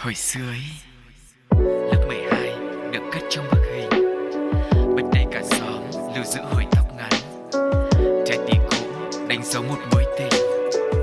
Hồi 0.00 0.14
xưa 0.14 0.40
ấy, 0.48 0.62
Lớp 1.60 2.04
12 2.08 2.52
được 2.92 3.00
cất 3.12 3.22
trong 3.30 3.44
bức 3.52 3.60
hình. 3.74 3.90
Bật 4.96 5.02
đầy 5.14 5.24
cả 5.32 5.42
xóm 5.50 5.82
lưu 6.14 6.24
giữ 6.24 6.40
hồi 6.42 6.64
tóc 6.70 6.86
ngắn, 6.96 7.10
Trái 8.26 8.38
tim 8.46 8.62
cũ 8.70 8.76
đánh 9.28 9.44
dấu 9.44 9.62
một 9.62 9.78
mối 9.92 10.04
tình. 10.18 10.42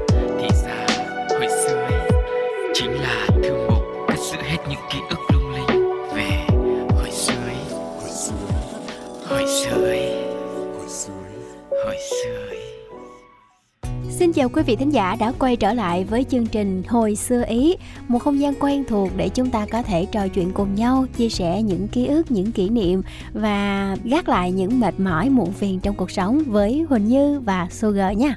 Thì 0.09 0.47
ra, 0.63 0.87
hồi 1.29 1.47
xưa 1.47 1.75
ấy, 1.75 2.09
Chính 2.73 2.91
là 2.91 3.27
thư 3.43 3.67
mục 3.69 3.83
cất 4.07 4.19
giữ 4.19 4.37
hết 4.41 4.57
những 4.69 4.81
ký 4.91 4.99
ức 5.09 5.19
lung 5.33 5.53
linh. 5.53 5.89
Về 6.15 6.45
hồi 6.95 7.11
xưa 7.11 7.33
ấy, 7.45 7.55
Hồi 7.99 8.09
xưa 9.47 9.85
ấy, 9.85 10.23
Hồi 11.85 11.97
xưa 12.09 12.47
ấy. 12.49 12.61
Xin 14.09 14.33
chào 14.33 14.49
quý 14.49 14.61
vị 14.63 14.75
thính 14.75 14.89
giả 14.89 15.15
đã 15.19 15.31
quay 15.39 15.55
trở 15.55 15.73
lại 15.73 16.03
với 16.03 16.23
chương 16.23 16.45
trình 16.45 16.83
Hồi 16.87 17.15
xưa 17.15 17.43
Ý. 17.47 17.75
Một 18.15 18.19
không 18.19 18.39
gian 18.39 18.53
quen 18.59 18.83
thuộc 18.87 19.09
để 19.17 19.29
chúng 19.29 19.49
ta 19.49 19.65
có 19.71 19.81
thể 19.81 20.05
trò 20.05 20.27
chuyện 20.27 20.51
cùng 20.53 20.75
nhau 20.75 21.05
Chia 21.17 21.29
sẻ 21.29 21.61
những 21.61 21.87
ký 21.87 22.07
ức, 22.07 22.31
những 22.31 22.51
kỷ 22.51 22.69
niệm 22.69 23.01
Và 23.33 23.95
gác 24.03 24.29
lại 24.29 24.51
những 24.51 24.79
mệt 24.79 24.99
mỏi 24.99 25.29
muộn 25.29 25.51
phiền 25.51 25.79
trong 25.79 25.95
cuộc 25.95 26.11
sống 26.11 26.43
với 26.47 26.85
Huỳnh 26.89 27.07
Như 27.07 27.39
và 27.39 27.67
Sugar 27.71 28.17
nha. 28.17 28.35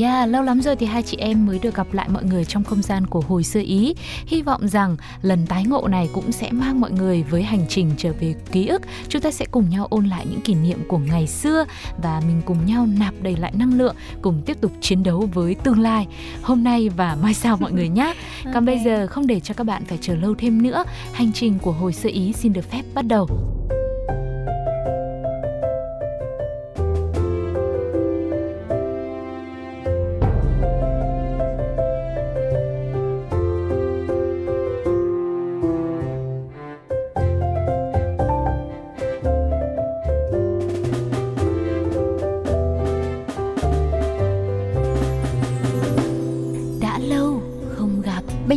Yeah, 0.00 0.28
lâu 0.28 0.42
lắm 0.42 0.62
rồi 0.62 0.76
thì 0.76 0.86
hai 0.86 1.02
chị 1.02 1.16
em 1.16 1.46
mới 1.46 1.58
được 1.58 1.74
gặp 1.74 1.86
lại 1.92 2.08
mọi 2.08 2.24
người 2.24 2.44
trong 2.44 2.64
không 2.64 2.82
gian 2.82 3.06
của 3.06 3.20
hồi 3.20 3.44
xưa 3.44 3.60
Ý. 3.60 3.94
Hy 4.26 4.42
vọng 4.42 4.68
rằng 4.68 4.96
lần 5.22 5.46
tái 5.46 5.64
ngộ 5.64 5.88
này 5.88 6.08
cũng 6.12 6.32
sẽ 6.32 6.52
mang 6.52 6.80
mọi 6.80 6.90
người 6.90 7.22
với 7.22 7.42
hành 7.42 7.66
trình 7.68 7.90
trở 7.96 8.12
về 8.20 8.34
ký 8.52 8.66
ức. 8.66 8.82
Chúng 9.08 9.22
ta 9.22 9.30
sẽ 9.30 9.46
cùng 9.50 9.70
nhau 9.70 9.86
ôn 9.90 10.06
lại 10.06 10.26
những 10.30 10.40
kỷ 10.40 10.54
niệm 10.54 10.78
của 10.88 10.98
ngày 10.98 11.26
xưa 11.26 11.64
và 12.02 12.22
mình 12.26 12.42
cùng 12.44 12.66
nhau 12.66 12.86
nạp 12.98 13.14
đầy 13.22 13.36
lại 13.36 13.52
năng 13.54 13.78
lượng, 13.78 13.96
cùng 14.22 14.42
tiếp 14.46 14.60
tục 14.60 14.72
chiến 14.80 15.02
đấu 15.02 15.28
với 15.34 15.54
tương 15.54 15.80
lai 15.80 16.06
hôm 16.42 16.64
nay 16.64 16.88
và 16.88 17.16
mai 17.22 17.34
sau 17.34 17.56
mọi 17.56 17.72
người 17.72 17.88
nhé. 17.88 18.14
Còn 18.54 18.64
bây 18.64 18.78
giờ 18.78 19.06
không 19.06 19.26
để 19.26 19.40
cho 19.40 19.54
các 19.54 19.64
bạn 19.64 19.84
phải 19.84 19.98
chờ 20.00 20.14
lâu 20.14 20.34
thêm 20.38 20.62
nữa, 20.62 20.84
hành 21.12 21.32
trình 21.32 21.58
của 21.58 21.72
hồi 21.72 21.92
xưa 21.92 22.10
Ý 22.12 22.32
xin 22.32 22.52
được 22.52 22.70
phép 22.70 22.82
bắt 22.94 23.02
đầu. 23.02 23.55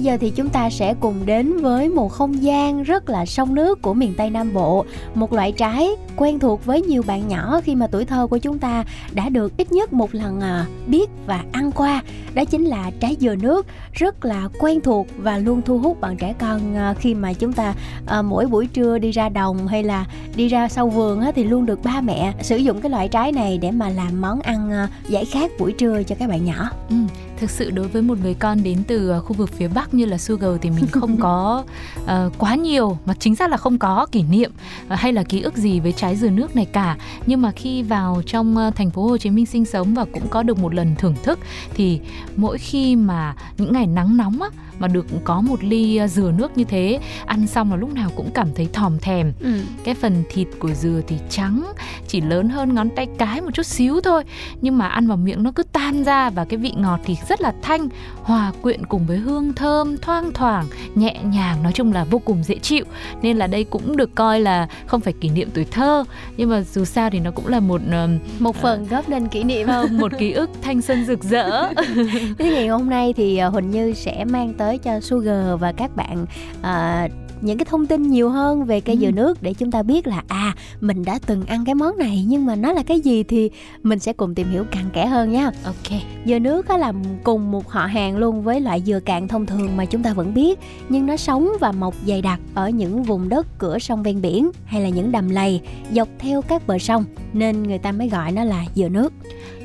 Giờ 0.10 0.18
thì 0.22 0.30
chúng 0.30 0.50
ta 0.50 0.70
sẽ 0.70 0.94
cùng 1.00 1.26
đến 1.26 1.58
với 1.58 1.90
một 1.90 2.12
không 2.12 2.44
gian 2.44 2.84
rất 2.84 3.10
là 3.10 3.26
sông 3.26 3.56
nước 3.56 3.82
của 3.82 3.94
miền 3.94 4.14
Tây 4.18 4.30
Nam 4.30 4.54
Bộ 4.54 4.86
Một 5.16 5.34
loại 5.34 5.52
trái 5.52 5.90
quen 6.16 6.40
thuộc 6.40 6.66
với 6.66 6.82
nhiều 6.82 7.04
bạn 7.08 7.28
nhỏ 7.28 7.62
khi 7.64 7.76
mà 7.76 7.88
tuổi 7.88 8.06
thơ 8.06 8.28
của 8.28 8.38
chúng 8.38 8.60
ta 8.60 8.84
đã 9.14 9.30
được 9.30 9.58
ít 9.58 9.72
nhất 9.72 9.94
một 9.94 10.16
lần 10.16 10.42
à, 10.42 10.66
biết 10.88 11.10
và 11.26 11.44
ăn 11.52 11.72
qua. 11.72 12.02
Đó 12.34 12.46
chính 12.46 12.66
là 12.66 12.92
trái 13.00 13.18
dừa 13.20 13.36
nước 13.36 13.68
rất 13.94 14.26
là 14.26 14.50
quen 14.60 14.82
thuộc 14.82 15.08
và 15.18 15.38
luôn 15.38 15.62
thu 15.62 15.78
hút 15.78 16.02
bạn 16.02 16.18
trẻ 16.18 16.34
con 16.40 16.76
à, 16.76 16.94
khi 16.94 17.14
mà 17.14 17.34
chúng 17.34 17.54
ta 17.54 17.74
à, 18.08 18.22
mỗi 18.22 18.46
buổi 18.46 18.68
trưa 18.68 18.98
đi 18.98 19.12
ra 19.12 19.30
đồng 19.30 19.68
hay 19.68 19.84
là 19.84 20.06
đi 20.36 20.48
ra 20.48 20.68
sau 20.70 20.90
vườn 20.90 21.22
thì 21.36 21.44
luôn 21.44 21.66
được 21.66 21.84
ba 21.84 22.02
mẹ 22.02 22.34
sử 22.42 22.58
dụng 22.58 22.82
cái 22.82 22.90
loại 22.90 23.08
trái 23.08 23.32
này 23.32 23.58
để 23.58 23.72
mà 23.72 23.90
làm 23.90 24.22
món 24.22 24.42
ăn 24.42 24.88
giải 25.08 25.26
khát 25.26 25.52
buổi 25.60 25.72
trưa 25.72 26.04
cho 26.04 26.16
các 26.20 26.30
bạn 26.30 26.46
nhỏ. 26.46 26.70
Ừ, 26.90 26.96
thực 27.40 27.50
sự 27.50 27.72
đối 27.72 27.88
với 27.88 28.02
một 28.02 28.18
người 28.22 28.34
con 28.34 28.64
đến 28.64 28.84
từ 28.88 29.10
ờ, 29.10 29.22
khu 29.22 29.34
vực 29.34 29.50
phía 29.54 29.68
Bắc 29.68 29.94
như 29.94 30.06
là 30.06 30.18
Sugar 30.18 30.52
thì 30.62 30.70
mình 30.70 30.88
không 30.92 31.18
có 31.20 31.64
uh, 32.04 32.10
quá 32.38 32.56
nhiều 32.56 32.98
mà 33.06 33.14
chính 33.20 33.36
xác 33.36 33.50
là 33.50 33.58
không 33.58 33.78
có 33.78 34.08
kỷ 34.12 34.24
niệm 34.24 34.52
uh, 34.88 35.00
hay 35.00 35.14
là 35.14 35.24
ký 35.24 35.42
ức 35.42 35.58
gì 35.58 35.80
với 35.80 35.92
trái 35.92 36.16
dừa 36.16 36.30
nước 36.30 36.56
này 36.56 36.66
cả. 36.66 36.98
Nhưng 37.26 37.42
mà 37.42 37.52
khi 37.52 37.84
vào 37.84 38.22
trong 38.26 38.56
uh, 38.68 38.76
thành 38.76 38.90
phố 38.90 39.08
Hồ 39.08 39.18
Chí 39.18 39.30
Minh 39.30 39.46
sinh 39.46 39.66
sống 39.66 39.94
và 39.94 40.06
cũng 40.06 40.28
có 40.30 40.44
được 40.44 40.60
một 40.60 40.74
lần 40.74 40.96
thưởng 40.96 41.16
thức 41.24 41.40
thì 41.74 42.00
mỗi 42.36 42.58
khi 42.58 42.96
mà 42.96 43.36
những 43.58 43.74
ngày 43.74 43.88
nắng 43.88 44.18
nóng 44.18 44.42
á 44.42 44.50
mà 44.80 44.88
được 44.88 45.06
có 45.24 45.42
một 45.42 45.64
ly 45.64 45.98
ờ, 45.98 46.08
dừa 46.08 46.32
nước 46.38 46.58
như 46.58 46.64
thế 46.64 47.00
ăn 47.26 47.48
xong 47.48 47.72
là 47.72 47.78
lúc 47.78 47.94
nào 47.94 48.10
cũng 48.16 48.30
cảm 48.34 48.48
thấy 48.56 48.70
thòm 48.74 49.00
thèm. 49.00 49.34
Ừ. 49.40 49.60
cái 49.84 49.96
phần 49.96 50.24
thịt 50.30 50.48
của 50.60 50.74
dừa 50.74 51.02
thì 51.08 51.16
trắng 51.30 51.74
chỉ 52.08 52.22
lớn 52.22 52.50
hơn 52.50 52.76
ngón 52.76 52.90
tay 52.90 53.08
cái 53.18 53.42
một 53.42 53.50
chút 53.54 53.66
xíu 53.66 54.02
thôi 54.02 54.24
nhưng 54.62 54.78
mà 54.78 54.88
ăn 54.88 55.08
vào 55.08 55.18
miệng 55.18 55.44
nó 55.44 55.52
cứ 55.52 55.64
tan 55.64 56.04
ra 56.04 56.30
và 56.30 56.46
cái 56.46 56.58
vị 56.58 56.72
ngọt 56.78 57.00
thì 57.06 57.18
rất 57.30 57.42
là 57.42 57.54
thanh 57.62 57.90
hòa 58.24 58.52
quyện 58.62 58.86
cùng 58.86 59.06
với 59.08 59.18
hương 59.18 59.54
thơm 59.54 59.98
thoang 59.98 60.34
thoảng 60.34 60.66
nhẹ 60.96 61.20
nhàng 61.24 61.64
nói 61.64 61.72
chung 61.72 61.94
là 61.94 62.04
vô 62.04 62.20
cùng 62.20 62.44
dễ 62.44 62.56
chịu. 62.56 62.86
Nên 63.22 63.38
là 63.38 63.48
đây 63.48 63.64
cũng 63.64 63.98
được 63.98 64.16
coi 64.16 64.40
là 64.40 64.68
không 64.86 65.02
phải 65.02 65.14
kỷ 65.22 65.30
niệm 65.30 65.50
tuổi 65.54 65.66
thơ 65.72 66.04
nhưng 66.38 66.50
mà 66.50 66.62
dù 66.62 66.86
sao 66.86 67.10
thì 67.10 67.20
nó 67.20 67.32
cũng 67.32 67.48
là 67.48 67.60
một 67.60 67.82
ờm, 67.92 68.18
một 68.40 68.56
phần 68.56 68.88
góp 68.90 69.10
nên 69.10 69.28
kỷ 69.28 69.44
niệm. 69.44 69.68
vâng, 69.68 69.98
một 70.00 70.12
ký 70.20 70.32
ức 70.32 70.50
thanh 70.62 70.82
xuân 70.82 71.06
rực 71.06 71.24
rỡ. 71.24 71.74
Thế 72.38 72.52
ngày 72.52 72.68
hôm 72.68 72.90
nay 72.90 73.14
thì 73.18 73.38
ờ, 73.38 73.50
Huỳnh 73.50 73.72
Như 73.72 73.94
sẽ 73.94 74.26
mang 74.26 74.54
tới 74.54 74.69
cho 74.78 75.00
Sugar 75.00 75.60
và 75.60 75.72
các 75.72 75.92
bạn 75.96 76.26
uh, 76.60 77.12
những 77.42 77.58
cái 77.58 77.66
thông 77.66 77.86
tin 77.86 78.04
nhiều 78.12 78.30
hơn 78.30 78.66
về 78.66 78.82
cây 78.82 78.96
Ừ. 78.96 79.02
dừa 79.02 79.12
nước 79.12 79.42
để 79.44 79.54
chúng 79.54 79.72
ta 79.72 79.84
biết 79.84 80.08
là 80.08 80.24
à 80.28 80.56
mình 80.82 81.06
đã 81.06 81.20
từng 81.26 81.46
ăn 81.46 81.66
cái 81.66 81.76
món 81.76 81.98
này 81.98 82.26
nhưng 82.28 82.46
mà 82.46 82.56
nó 82.56 82.72
là 82.72 82.84
cái 82.84 83.00
gì 83.00 83.24
thì 83.24 83.50
mình 83.84 84.00
sẽ 84.00 84.14
cùng 84.14 84.36
tìm 84.36 84.48
hiểu 84.52 84.64
cặn 84.72 84.90
kẽ 84.94 85.06
hơn 85.06 85.32
nha. 85.32 85.52
ok 85.64 86.00
Dừa 86.26 86.40
nước 86.40 86.68
á 86.68 86.78
là 86.78 86.94
cùng 87.24 87.52
một 87.52 87.70
họ 87.70 87.86
hàng 87.86 88.18
luôn 88.18 88.42
với 88.44 88.62
loại 88.62 88.82
dừa 88.86 89.00
cạn 89.00 89.28
thông 89.28 89.46
thường 89.46 89.78
mà 89.78 89.86
chúng 89.86 90.04
ta 90.04 90.14
vẫn 90.14 90.34
biết 90.34 90.60
nhưng 90.90 91.06
nó 91.06 91.18
sống 91.18 91.50
và 91.60 91.72
mọc 91.72 91.96
dày 92.08 92.22
đặc 92.22 92.40
ở 92.54 92.70
những 92.70 93.04
vùng 93.04 93.30
đất 93.30 93.48
cửa 93.58 93.80
sông 93.80 94.04
ven 94.04 94.22
biển 94.22 94.52
hay 94.66 94.82
là 94.82 94.90
những 94.90 95.12
đầm 95.12 95.30
lầy 95.30 95.62
dọc 95.94 96.08
theo 96.20 96.42
các 96.42 96.68
bờ 96.68 96.78
sông 96.80 97.04
nên 97.34 97.64
người 97.64 97.78
ta 97.78 97.92
mới 97.92 98.10
gọi 98.10 98.32
nó 98.32 98.44
là 98.44 98.66
dừa 98.76 98.90
nước. 98.90 99.14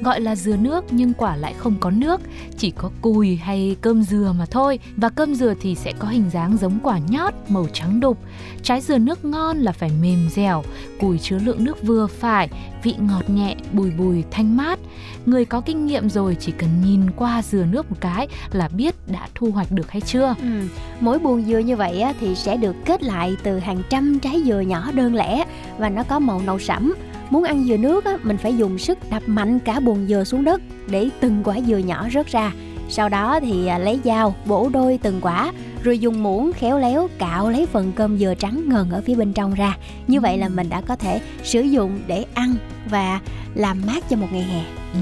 gọi 0.03 0.21
là 0.21 0.37
dừa 0.37 0.57
nước 0.57 0.85
nhưng 0.91 1.13
quả 1.15 1.37
lại 1.37 1.55
không 1.59 1.75
có 1.81 1.91
nước 1.91 2.21
chỉ 2.59 2.71
có 2.71 2.91
cùi 3.03 3.37
hay 3.37 3.77
cơm 3.81 4.03
dừa 4.03 4.35
mà 4.39 4.47
thôi 4.47 4.79
và 4.97 5.09
cơm 5.09 5.35
dừa 5.35 5.55
thì 5.61 5.75
sẽ 5.75 5.93
có 5.99 6.09
hình 6.09 6.31
dáng 6.31 6.57
giống 6.61 6.79
quả 6.83 6.99
nhót 7.09 7.35
màu 7.49 7.64
trắng 7.73 8.01
đục 8.01 8.19
trái 8.63 8.81
dừa 8.81 8.99
nước 8.99 9.25
ngon 9.25 9.59
là 9.59 9.73
phải 9.73 9.91
mềm 10.03 10.29
dẻo 10.31 10.63
cùi 11.01 11.19
chứa 11.19 11.39
lượng 11.39 11.65
nước 11.65 11.83
vừa 11.83 12.07
phải 12.07 12.49
vị 12.83 12.95
ngọt 12.99 13.31
nhẹ 13.31 13.57
bùi 13.73 13.91
bùi 13.91 14.25
thanh 14.31 14.57
mát 14.57 14.79
người 15.27 15.45
có 15.45 15.61
kinh 15.61 15.87
nghiệm 15.87 16.11
rồi 16.11 16.37
chỉ 16.41 16.53
cần 16.53 16.69
nhìn 16.85 17.11
qua 17.11 17.43
dừa 17.43 17.65
nước 17.71 17.91
một 17.91 17.97
cái 18.01 18.29
là 18.53 18.69
biết 18.69 18.95
đã 19.07 19.29
thu 19.35 19.51
hoạch 19.51 19.73
được 19.73 19.91
hay 19.91 20.01
chưa 20.01 20.35
Ừ. 20.43 20.69
Mỗi 21.01 21.19
buồng 21.19 21.43
dừa 21.43 21.59
như 21.59 21.77
vậy 21.77 22.05
thì 22.21 22.35
sẽ 22.35 22.57
được 22.57 22.77
kết 22.85 23.03
lại 23.03 23.37
từ 23.43 23.59
hàng 23.59 23.83
trăm 23.91 24.19
trái 24.19 24.43
dừa 24.47 24.61
nhỏ 24.61 24.93
đơn 24.93 25.15
lẻ 25.15 25.45
và 25.79 25.89
nó 25.89 26.03
có 26.03 26.19
màu 26.19 26.43
nâu 26.47 26.59
sẫm. 26.59 26.95
Muốn 27.31 27.45
ăn 27.45 27.65
dừa 27.65 27.77
nước 27.77 28.05
á, 28.05 28.19
mình 28.23 28.37
phải 28.37 28.57
dùng 28.57 28.79
sức 28.79 28.99
đập 29.11 29.23
mạnh 29.27 29.59
cả 29.59 29.81
buồng 29.81 30.07
dừa 30.07 30.25
xuống 30.25 30.45
đất 30.45 30.61
để 30.87 31.09
từng 31.21 31.43
quả 31.45 31.61
dừa 31.67 31.77
nhỏ 31.77 32.09
rớt 32.15 32.27
ra. 32.27 32.53
Sau 32.89 33.09
đó 33.09 33.41
thì 33.43 33.67
à, 33.67 33.79
lấy 33.79 34.01
dao 34.05 34.35
bổ 34.47 34.69
đôi 34.73 34.99
từng 35.03 35.21
quả 35.21 35.53
rồi 35.83 35.99
dùng 35.99 36.23
muỗng 36.23 36.53
khéo 36.53 36.79
léo 36.79 37.09
cạo 37.19 37.51
lấy 37.51 37.67
phần 37.67 37.93
cơm 37.93 38.19
dừa 38.19 38.35
trắng 38.39 38.63
ngần 38.69 38.91
ở 38.91 39.03
phía 39.07 39.15
bên 39.15 39.33
trong 39.33 39.55
ra. 39.55 39.77
Như 40.09 40.21
vậy 40.21 40.39
là 40.39 40.49
mình 40.49 40.69
đã 40.69 40.81
có 40.81 40.97
thể 40.97 41.21
sử 41.43 41.61
dụng 41.61 42.01
để 42.07 42.25
ăn 42.35 42.55
và 42.91 43.21
làm 43.55 43.83
mát 43.87 44.05
cho 44.11 44.17
một 44.17 44.27
ngày 44.33 44.43
hè. 44.43 44.63
ừ, 44.93 44.99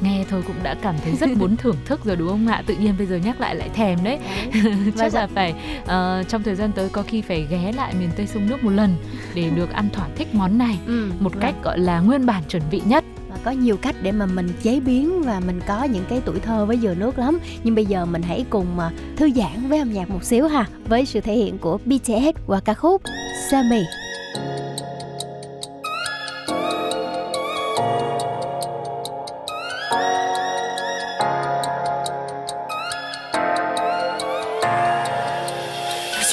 nghe 0.00 0.24
thôi 0.30 0.42
cũng 0.46 0.56
đã 0.62 0.74
cảm 0.82 0.94
thấy 1.04 1.14
rất 1.16 1.30
muốn 1.36 1.56
thưởng 1.56 1.76
thức 1.84 2.04
rồi 2.04 2.16
đúng 2.16 2.28
không 2.28 2.46
ạ 2.46 2.62
tự 2.66 2.74
nhiên 2.76 2.94
bây 2.98 3.06
giờ 3.06 3.16
nhắc 3.16 3.40
lại 3.40 3.54
lại 3.54 3.68
thèm 3.74 3.98
đấy 4.04 4.18
chắc 4.98 5.14
là 5.14 5.26
phải 5.34 5.54
ờ, 5.86 6.22
trong 6.28 6.42
thời 6.42 6.54
gian 6.54 6.72
tới 6.72 6.88
có 6.88 7.02
khi 7.02 7.22
phải 7.22 7.46
ghé 7.50 7.72
lại 7.76 7.94
miền 8.00 8.08
Tây 8.16 8.26
sông 8.26 8.46
nước 8.48 8.64
một 8.64 8.70
lần 8.70 8.94
để 9.34 9.50
được 9.50 9.70
ăn 9.72 9.88
thỏa 9.92 10.06
thích 10.16 10.34
món 10.34 10.58
này 10.58 10.78
Ừ, 10.86 11.10
một 11.20 11.32
vâng. 11.32 11.42
cách 11.42 11.54
gọi 11.62 11.78
là 11.78 12.00
nguyên 12.00 12.26
bản 12.26 12.42
chuẩn 12.48 12.62
vị 12.70 12.82
nhất 12.84 13.04
và 13.29 13.37
có 13.43 13.51
nhiều 13.51 13.77
cách 13.77 13.95
để 14.01 14.11
mà 14.11 14.25
mình 14.25 14.49
chế 14.63 14.79
biến 14.79 15.21
và 15.21 15.39
mình 15.39 15.59
có 15.67 15.83
những 15.83 16.05
cái 16.09 16.21
tuổi 16.25 16.39
thơ 16.39 16.65
với 16.65 16.77
dừa 16.77 16.93
nước 16.93 17.19
lắm 17.19 17.39
nhưng 17.63 17.75
bây 17.75 17.85
giờ 17.85 18.05
mình 18.05 18.21
hãy 18.21 18.45
cùng 18.49 18.77
mà 18.77 18.91
thư 19.15 19.29
giãn 19.35 19.69
với 19.69 19.79
âm 19.79 19.93
nhạc 19.93 20.09
một 20.09 20.23
xíu 20.23 20.47
ha 20.47 20.65
với 20.87 21.05
sự 21.05 21.21
thể 21.21 21.33
hiện 21.33 21.57
của 21.57 21.77
BTS 21.85 22.37
qua 22.47 22.59
ca 22.59 22.73
khúc 22.73 23.01
Sammy 23.51 23.83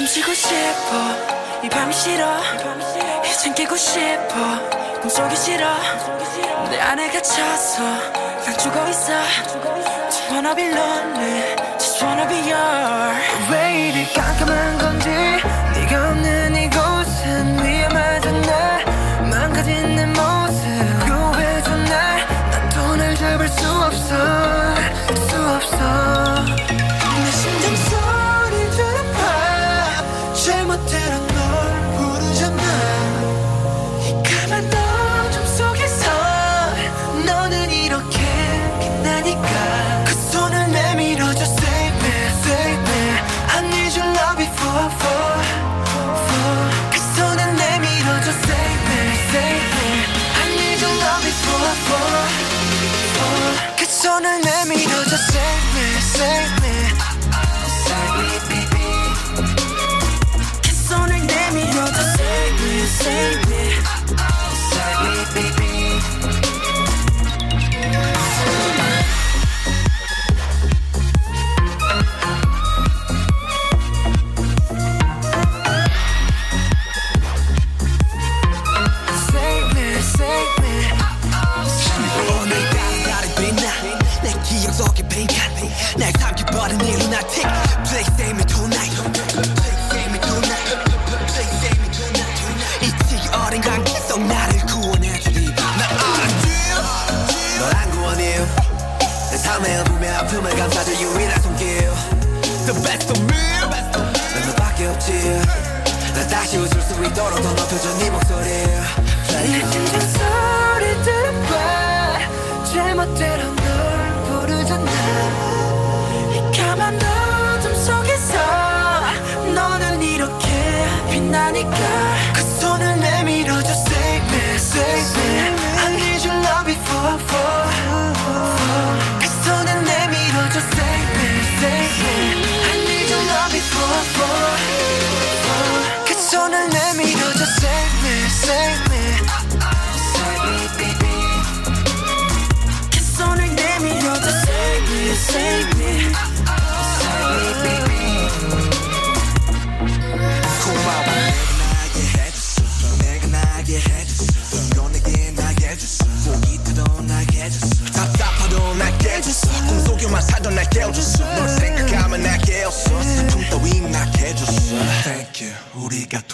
숨 0.01 0.07
쉬고 0.07 0.33
싶어 0.33 1.61
이 1.63 1.69
밤이 1.69 1.93
싫어 1.93 2.25
이젠 3.27 3.55
깨고 3.55 3.77
싶어 3.77 5.01
꿈속이 5.03 5.37
싫어 5.37 5.67
내 6.70 6.80
안에 6.80 7.10
갇혀서 7.12 7.84
난 8.46 8.58
죽어 8.58 8.88
있어. 8.90 9.14
Just 10.10 10.32
wanna 10.32 10.56
be 10.56 10.66
lonely 10.66 11.56
Just 11.78 12.04
wanna 12.04 12.28
be 12.28 12.38
yours. 12.50 13.52
왜 13.52 13.90
이리 13.90 14.14
깜깜한 14.14 14.78
건지 14.78 15.10
네가 15.10 16.10
없는 16.12 16.56
이곳은 16.56 17.64
위험하잖아. 17.66 18.80
망가진 19.30 19.96
내 19.96 20.06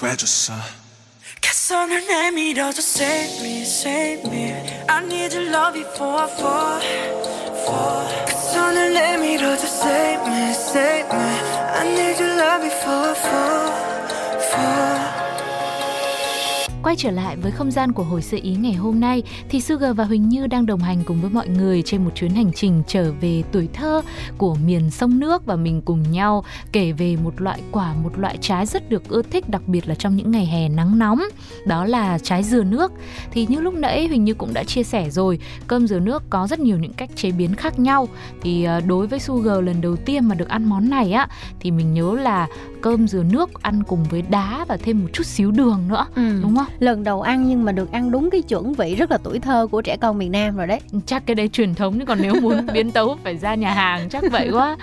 돼줬어 0.01 0.55
그 1.41 1.53
손을 1.53 2.07
내밀어줘 2.07 2.81
Save 2.81 3.41
me, 3.43 3.63
save 3.63 4.23
me 4.31 4.53
I 4.89 5.05
need 5.05 5.35
your 5.37 5.51
love 5.51 5.75
before 5.75 6.23
I 6.23 6.31
fall, 6.33 6.81
fall 7.65 8.25
그 8.27 8.33
손을 8.33 8.95
내밀어줘 8.95 9.67
Save 9.67 10.23
me, 10.27 10.51
save 10.53 11.09
me 11.13 11.57
I 11.75 11.89
need 11.89 12.19
your 12.19 12.35
love 12.37 12.63
before 12.63 13.11
I 13.11 13.15
fall, 13.15 13.67
fall 13.75 13.90
Quay 16.84 16.96
trở 16.96 17.12
lại 17.12 17.36
với 17.36 17.52
không 17.52 17.72
gian 17.72 17.92
của 17.92 18.04
hồi 18.04 18.22
sơ 18.22 18.38
ý 18.42 18.56
ngày 18.56 18.74
hôm 18.74 19.00
nay 19.00 19.24
thì 19.50 19.62
Sugar 19.62 19.96
và 19.96 20.04
Huỳnh 20.06 20.30
Như 20.30 20.48
đang 20.48 20.66
đồng 20.66 20.80
hành 20.80 21.04
cùng 21.06 21.22
với 21.22 21.30
mọi 21.30 21.48
người 21.48 21.82
trên 21.86 22.04
một 22.06 22.12
chuyến 22.16 22.32
hành 22.36 22.52
trình 22.54 22.84
trở 22.88 23.12
về 23.22 23.44
tuổi 23.52 23.68
thơ 23.74 24.02
của 24.38 24.56
miền 24.66 24.90
sông 24.90 25.20
nước 25.20 25.46
và 25.46 25.56
mình 25.56 25.82
cùng 25.82 26.12
nhau 26.12 26.44
kể 26.72 26.92
về 26.92 27.16
một 27.24 27.42
loại 27.42 27.62
quả, 27.72 27.94
một 28.04 28.20
loại 28.20 28.38
trái 28.42 28.66
rất 28.66 28.90
được 28.90 29.10
ưa 29.10 29.22
thích 29.22 29.50
đặc 29.50 29.62
biệt 29.68 29.88
là 29.88 29.96
trong 29.96 30.16
những 30.16 30.32
ngày 30.32 30.46
hè 30.46 30.70
nắng 30.70 31.00
nóng. 31.00 31.20
Đó 31.66 31.86
là 31.86 32.18
trái 32.18 32.44
dừa 32.44 32.64
nước. 32.64 32.92
Thì 33.32 33.46
như 33.50 33.60
lúc 33.60 33.74
nãy 33.74 34.08
Huỳnh 34.08 34.24
Như 34.24 34.34
cũng 34.34 34.54
đã 34.54 34.64
chia 34.64 34.84
sẻ 34.84 35.10
rồi, 35.10 35.40
cơm 35.68 35.88
dừa 35.88 36.00
nước 36.00 36.24
có 36.30 36.48
rất 36.48 36.60
nhiều 36.60 36.78
những 36.80 36.94
cách 36.94 37.10
chế 37.16 37.32
biến 37.32 37.56
khác 37.56 37.80
nhau. 37.80 38.08
Thì 38.42 38.64
ờ, 38.64 38.82
đối 38.82 39.08
với 39.08 39.20
Sugar 39.20 39.60
lần 39.64 39.82
đầu 39.82 39.96
tiên 39.96 40.26
mà 40.26 40.36
được 40.36 40.50
ăn 40.50 40.66
món 40.70 40.90
này 40.90 41.12
á 41.12 41.28
thì 41.60 41.72
mình 41.72 41.94
nhớ 41.94 42.14
là 42.16 42.48
cơm 42.82 43.08
dừa 43.08 43.24
nước 43.24 43.50
ăn 43.64 43.84
cùng 43.84 44.04
với 44.04 44.22
đá 44.22 44.66
và 44.68 44.78
thêm 44.78 45.00
một 45.02 45.08
chút 45.14 45.26
xíu 45.26 45.52
đường 45.52 45.80
nữa, 45.88 46.06
Ừ. 46.16 46.40
đúng 46.42 46.56
không? 46.56 46.66
Lần 46.80 47.04
đầu 47.04 47.22
ăn 47.22 47.48
nhưng 47.48 47.66
mà 47.66 47.72
được 47.72 47.92
ăn 47.92 48.12
đúng 48.12 48.30
cái 48.30 48.42
chuẩn 48.42 48.74
vị 48.74 48.96
rất 48.96 49.12
là 49.12 49.18
tuổi 49.24 49.40
thơ 49.40 49.68
của 49.72 49.82
trẻ 49.82 49.98
con 50.02 50.18
miền 50.18 50.32
Nam 50.32 50.58
rồi 50.58 50.68
đấy. 50.68 50.80
Chắc 51.06 51.26
cái 51.26 51.36
đấy 51.36 51.48
truyền 51.48 51.76
thống 51.76 52.00
chứ 52.00 52.06
còn 52.06 52.18
nếu 52.22 52.34
muốn 52.42 52.66
biến 52.74 52.92
tấu 52.92 53.18
phải 53.24 53.38
ra 53.38 53.56
nhà 53.56 53.74
hàng 53.74 54.10
chắc 54.10 54.24
vậy 54.32 54.50
quá. 54.54 54.78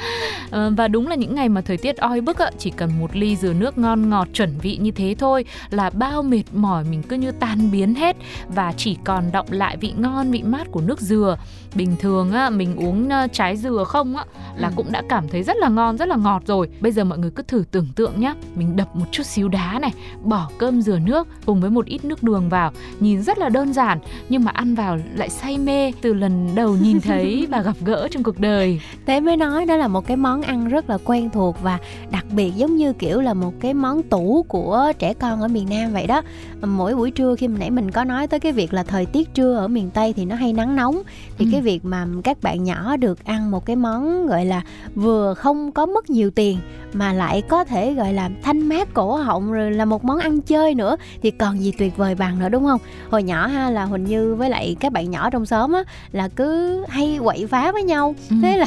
Ờ, 0.50 0.72
và 0.76 0.88
đúng 0.88 1.08
là 1.08 1.14
những 1.14 1.34
ngày 1.34 1.48
mà 1.48 1.60
thời 1.60 1.76
tiết 1.76 1.96
oi 1.96 2.20
bức 2.20 2.38
ạ 2.38 2.50
chỉ 2.58 2.70
cần 2.70 2.90
một 3.00 3.16
ly 3.16 3.36
dừa 3.36 3.52
nước 3.52 3.78
ngon 3.78 4.10
ngọt 4.10 4.28
chuẩn 4.32 4.58
vị 4.62 4.76
như 4.80 4.90
thế 4.90 5.14
thôi 5.18 5.44
là 5.70 5.90
bao 5.90 6.22
mệt 6.22 6.42
mỏi 6.54 6.84
mình 6.90 7.02
cứ 7.02 7.16
như 7.16 7.30
tan 7.32 7.70
biến 7.70 7.94
hết. 7.94 8.16
Và 8.48 8.72
chỉ 8.76 8.96
còn 9.04 9.24
động 9.32 9.46
lại 9.50 9.76
vị 9.76 9.92
ngon 9.98 10.30
vị 10.30 10.42
mát 10.42 10.66
của 10.70 10.80
nước 10.80 11.00
dừa. 11.00 11.36
Bình 11.74 11.96
thường 12.00 12.32
á 12.32 12.50
mình 12.50 12.76
uống 12.76 13.08
trái 13.32 13.56
dừa 13.56 13.84
không 13.86 14.16
á 14.16 14.24
là 14.56 14.68
Ừ. 14.68 14.72
cũng 14.76 14.92
đã 14.92 15.02
cảm 15.08 15.28
thấy 15.28 15.42
rất 15.42 15.56
là 15.56 15.68
ngon 15.68 15.96
rất 15.96 16.08
là 16.08 16.16
ngọt 16.16 16.42
rồi. 16.46 16.68
Bây 16.80 16.92
giờ 16.92 17.04
mọi 17.04 17.18
người 17.18 17.30
cứ 17.30 17.42
thử 17.42 17.64
tưởng 17.70 17.86
tượng 17.94 18.20
nhá 18.20 18.34
mình 18.54 18.76
đập 18.76 18.96
một 18.96 19.04
chút 19.12 19.22
xíu 19.26 19.48
đá 19.48 19.78
này 19.82 19.92
bỏ 20.22 20.50
cơm 20.58 20.82
dừa 20.82 20.98
nước 20.98 21.28
cùng 21.46 21.60
với 21.60 21.70
một 21.70 21.77
ít 21.86 22.04
nước 22.04 22.22
đường 22.22 22.48
vào 22.48 22.72
nhìn 23.00 23.22
rất 23.22 23.38
là 23.38 23.48
đơn 23.48 23.72
giản 23.72 23.98
nhưng 24.28 24.44
mà 24.44 24.50
ăn 24.54 24.74
vào 24.74 24.98
lại 25.16 25.28
say 25.28 25.58
mê 25.58 25.92
từ 26.02 26.14
lần 26.14 26.48
đầu 26.54 26.76
nhìn 26.76 27.00
thấy 27.04 27.46
và 27.50 27.60
gặp 27.62 27.76
gỡ 27.84 28.08
trong 28.10 28.22
cuộc 28.22 28.40
đời 28.40 28.80
thế 29.06 29.20
mới 29.20 29.36
nói 29.36 29.66
đó 29.66 29.76
là 29.76 29.88
một 29.88 30.06
cái 30.06 30.16
món 30.16 30.42
ăn 30.42 30.68
rất 30.68 30.90
là 30.90 30.98
quen 31.04 31.30
thuộc 31.30 31.56
và 31.62 31.78
đặc 32.10 32.24
biệt 32.30 32.52
giống 32.56 32.76
như 32.76 32.92
kiểu 32.92 33.20
là 33.20 33.34
một 33.34 33.52
cái 33.60 33.74
món 33.74 34.02
tủ 34.02 34.44
của 34.48 34.92
trẻ 34.98 35.14
con 35.14 35.40
ở 35.40 35.48
miền 35.48 35.66
Nam 35.70 35.92
vậy 35.92 36.06
đó 36.06 36.22
mỗi 36.66 36.94
buổi 36.94 37.10
trưa 37.10 37.34
khi 37.36 37.46
nãy 37.46 37.70
mình 37.70 37.90
có 37.90 38.04
nói 38.04 38.26
tới 38.26 38.40
cái 38.40 38.52
việc 38.52 38.72
là 38.72 38.82
thời 38.82 39.06
tiết 39.06 39.34
trưa 39.34 39.54
ở 39.56 39.68
miền 39.68 39.90
Tây 39.90 40.12
thì 40.12 40.24
nó 40.24 40.36
hay 40.36 40.52
nắng 40.52 40.76
nóng 40.76 41.02
thì 41.38 41.44
Ừ. 41.44 41.50
cái 41.52 41.60
việc 41.60 41.84
mà 41.84 42.06
các 42.24 42.42
bạn 42.42 42.64
nhỏ 42.64 42.96
được 42.96 43.24
ăn 43.24 43.50
một 43.50 43.66
cái 43.66 43.76
món 43.76 44.26
gọi 44.26 44.44
là 44.44 44.62
vừa 44.94 45.34
không 45.34 45.72
có 45.72 45.86
mất 45.86 46.10
nhiều 46.10 46.30
tiền 46.30 46.58
mà 46.92 47.12
lại 47.12 47.42
có 47.42 47.64
thể 47.64 47.94
gọi 47.94 48.12
là 48.12 48.30
thanh 48.42 48.68
mát 48.68 48.94
cổ 48.94 49.16
họng 49.16 49.52
rồi 49.52 49.70
là 49.70 49.84
một 49.84 50.04
món 50.04 50.18
ăn 50.18 50.40
chơi 50.40 50.74
nữa 50.74 50.96
thì 51.22 51.30
còn 51.30 51.60
gì 51.60 51.67
tuyệt 51.78 51.96
vời 51.96 52.14
bằng 52.14 52.38
nữa 52.38 52.48
đúng 52.48 52.64
không 52.64 52.80
hồi 53.10 53.22
nhỏ 53.22 53.46
ha 53.46 53.70
là 53.70 53.84
Huỳnh 53.84 54.04
Như 54.04 54.34
với 54.34 54.50
lại 54.50 54.76
các 54.80 54.92
bạn 54.92 55.10
nhỏ 55.10 55.30
trong 55.30 55.46
xóm 55.46 55.72
á 55.72 55.82
là 56.12 56.28
cứ 56.28 56.84
hay 56.88 57.18
quậy 57.24 57.46
phá 57.46 57.72
với 57.72 57.82
nhau 57.82 58.14
Ừ. 58.30 58.36
thế 58.42 58.56
là 58.56 58.66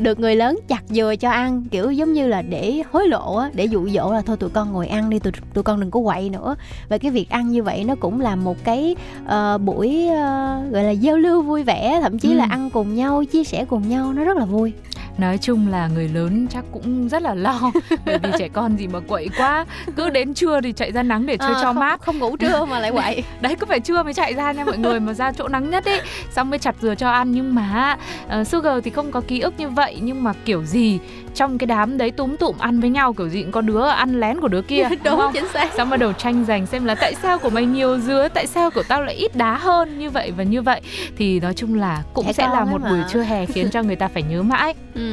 được 0.00 0.20
người 0.20 0.36
lớn 0.36 0.58
chặt 0.68 0.82
dừa 0.88 1.14
cho 1.20 1.30
ăn 1.30 1.62
kiểu 1.70 1.90
giống 1.90 2.12
như 2.12 2.26
là 2.26 2.42
để 2.42 2.82
hối 2.92 3.08
lộ 3.08 3.36
á 3.36 3.50
để 3.54 3.64
dụ 3.64 3.88
dỗ 3.88 4.12
là 4.12 4.20
thôi 4.26 4.36
tụi 4.36 4.50
con 4.50 4.72
ngồi 4.72 4.86
ăn 4.88 5.10
đi 5.10 5.18
tụi 5.18 5.32
tụi 5.54 5.64
con 5.64 5.80
đừng 5.80 5.90
có 5.90 6.00
quậy 6.04 6.30
nữa 6.30 6.56
và 6.88 6.98
cái 6.98 7.10
việc 7.10 7.30
ăn 7.30 7.48
như 7.48 7.62
vậy 7.62 7.84
nó 7.84 7.94
cũng 7.94 8.20
là 8.20 8.36
một 8.36 8.56
cái 8.64 8.96
ờ, 9.26 9.58
buổi 9.58 10.06
ờ, 10.08 10.60
gọi 10.70 10.84
là 10.84 10.90
giao 10.90 11.16
lưu 11.16 11.42
vui 11.42 11.62
vẻ 11.62 11.98
thậm 12.02 12.18
chí 12.18 12.28
Ừ. 12.28 12.34
là 12.34 12.46
ăn 12.50 12.70
cùng 12.70 12.94
nhau 12.94 13.24
chia 13.24 13.44
sẻ 13.44 13.64
cùng 13.64 13.88
nhau 13.88 14.12
nó 14.12 14.24
rất 14.24 14.36
là 14.36 14.44
vui 14.44 14.72
nói 15.18 15.38
chung 15.38 15.68
là 15.68 15.88
người 15.94 16.08
lớn 16.08 16.46
chắc 16.50 16.64
cũng 16.72 17.08
rất 17.08 17.22
là 17.22 17.34
lo 17.34 17.60
bởi 18.06 18.18
vì 18.18 18.28
trẻ 18.38 18.48
con 18.48 18.76
gì 18.76 18.86
mà 18.86 19.00
quậy 19.08 19.28
quá. 19.38 19.64
Cứ 19.96 20.10
đến 20.10 20.34
trưa 20.34 20.60
thì 20.60 20.72
chạy 20.72 20.92
ra 20.92 21.02
nắng 21.02 21.26
để 21.26 21.36
chơi 21.36 21.48
Ờ, 21.54 21.60
cho 21.62 21.66
không, 21.66 21.76
mát. 21.80 22.00
không 22.02 22.18
ngủ 22.18 22.36
trưa 22.36 22.64
mà 22.64 22.78
lại 22.80 22.90
quậy. 22.92 23.22
Đấy 23.40 23.54
cứ 23.60 23.66
phải 23.66 23.80
trưa 23.80 24.02
mới 24.02 24.14
chạy 24.14 24.34
ra 24.34 24.52
nha 24.52 24.64
mọi 24.64 24.78
người 24.78 25.00
mà 25.00 25.12
ra 25.12 25.32
chỗ 25.32 25.48
nắng 25.48 25.70
nhất 25.70 25.84
ấy. 25.84 26.00
Xong 26.30 26.50
mới 26.50 26.58
chặt 26.58 26.74
dừa 26.80 26.94
cho 26.94 27.10
ăn 27.10 27.32
nhưng 27.32 27.54
mà 27.54 27.96
uh, 28.40 28.46
Sugar 28.46 28.84
thì 28.84 28.90
không 28.90 29.10
có 29.12 29.20
ký 29.20 29.40
ức 29.40 29.54
như 29.58 29.68
vậy 29.68 29.96
nhưng 30.02 30.24
mà 30.24 30.32
kiểu 30.44 30.64
gì 30.64 30.98
trong 31.34 31.58
cái 31.58 31.66
đám 31.66 31.98
đấy 31.98 32.10
túm 32.10 32.36
tụm 32.36 32.58
ăn 32.58 32.80
với 32.80 32.90
nhau 32.90 33.12
kiểu 33.12 33.28
gì 33.28 33.42
cũng 33.42 33.52
có 33.52 33.60
đứa 33.60 33.86
ăn 33.88 34.20
lén 34.20 34.40
của 34.40 34.48
đứa 34.48 34.62
kia 34.62 34.82
đúng 34.90 34.98
đúng 35.04 35.16
không? 35.20 35.32
chính 35.32 35.48
xác. 35.52 35.72
Xong 35.76 35.90
bắt 35.90 35.96
đầu 35.96 36.12
tranh 36.12 36.44
giành 36.44 36.66
xem 36.66 36.84
là 36.84 36.94
tại 36.94 37.14
sao 37.22 37.38
của 37.38 37.50
mày 37.50 37.66
nhiều 37.66 37.98
dứa 37.98 38.28
tại 38.34 38.46
sao 38.46 38.70
của 38.70 38.82
tao 38.88 39.02
lại 39.02 39.14
ít 39.14 39.36
đá 39.36 39.58
hơn 39.58 39.98
như 39.98 40.10
vậy 40.10 40.32
và 40.36 40.44
như 40.44 40.62
vậy. 40.62 40.80
Thì 41.16 41.40
nói 41.40 41.54
chung 41.54 41.74
là 41.74 42.02
cũng 42.14 42.26
Trẻ 42.26 42.32
sẽ 42.32 42.48
là 42.48 42.64
một 42.64 42.80
mà. 42.80 42.90
buổi 42.90 42.98
trưa 43.12 43.22
hè 43.22 43.46
khiến 43.46 43.70
cho 43.70 43.82
người 43.82 43.96
ta 43.96 44.08
phải 44.08 44.22
nhớ 44.22 44.42
mãi. 44.42 44.74
Ừ. 44.94 45.03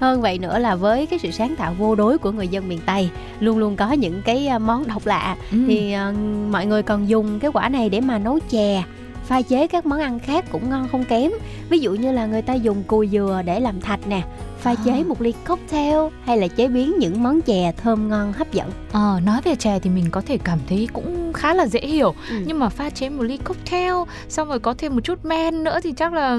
Hơn 0.00 0.20
vậy 0.20 0.38
nữa 0.38 0.58
là 0.58 0.74
với 0.76 1.06
cái 1.06 1.18
sự 1.18 1.30
sáng 1.30 1.54
tạo 1.56 1.74
vô 1.78 1.94
đối 1.94 2.18
của 2.18 2.32
người 2.32 2.48
dân 2.48 2.68
miền 2.68 2.78
Tây 2.86 3.08
luôn 3.40 3.58
luôn 3.58 3.76
có 3.76 3.92
những 3.92 4.22
cái 4.24 4.46
à, 4.46 4.58
món 4.58 4.86
độc 4.86 5.06
lạ 5.06 5.36
Ừ. 5.52 5.58
thì 5.68 5.92
à, 5.92 6.12
mọi 6.50 6.66
người 6.66 6.82
còn 6.82 7.08
dùng 7.08 7.38
cái 7.40 7.50
quả 7.54 7.68
này 7.68 7.88
để 7.88 8.00
mà 8.00 8.18
nấu 8.18 8.38
chè 8.50 8.82
pha 9.26 9.42
chế 9.42 9.66
các 9.66 9.86
món 9.86 10.00
ăn 10.00 10.18
khác 10.18 10.44
cũng 10.52 10.70
ngon 10.70 10.88
không 10.92 11.04
kém 11.04 11.30
ví 11.70 11.78
dụ 11.78 11.92
như 11.94 12.12
là 12.12 12.26
người 12.26 12.42
ta 12.42 12.54
dùng 12.54 12.82
cùi 12.82 13.08
dừa 13.08 13.42
để 13.44 13.60
làm 13.60 13.80
thạch 13.80 14.06
nè 14.08 14.22
pha 14.58 14.74
chế 14.74 14.90
À. 14.92 15.02
một 15.08 15.20
ly 15.22 15.32
cocktail 15.46 15.96
hay 16.24 16.38
là 16.38 16.48
chế 16.48 16.68
biến 16.68 16.94
những 16.98 17.22
món 17.22 17.40
chè 17.40 17.72
thơm 17.82 18.08
ngon 18.08 18.32
hấp 18.32 18.52
dẫn 18.52 18.70
Ờ, 18.92 19.20
nói 19.24 19.40
về 19.44 19.54
chè 19.54 19.78
thì 19.82 19.90
mình 19.90 20.10
có 20.10 20.20
thể 20.20 20.38
cảm 20.44 20.58
thấy 20.68 20.88
cũng 20.92 21.17
khá 21.32 21.54
là 21.54 21.66
dễ 21.66 21.80
hiểu 21.80 22.14
Ừ. 22.30 22.36
nhưng 22.46 22.58
mà 22.58 22.68
pha 22.68 22.90
chế 22.90 23.08
một 23.08 23.22
ly 23.22 23.36
cocktail 23.36 23.92
xong 24.28 24.48
rồi 24.48 24.58
có 24.58 24.74
thêm 24.78 24.94
một 24.94 25.00
chút 25.04 25.24
men 25.24 25.64
nữa 25.64 25.78
thì 25.82 25.92
chắc 25.92 26.12
là 26.12 26.38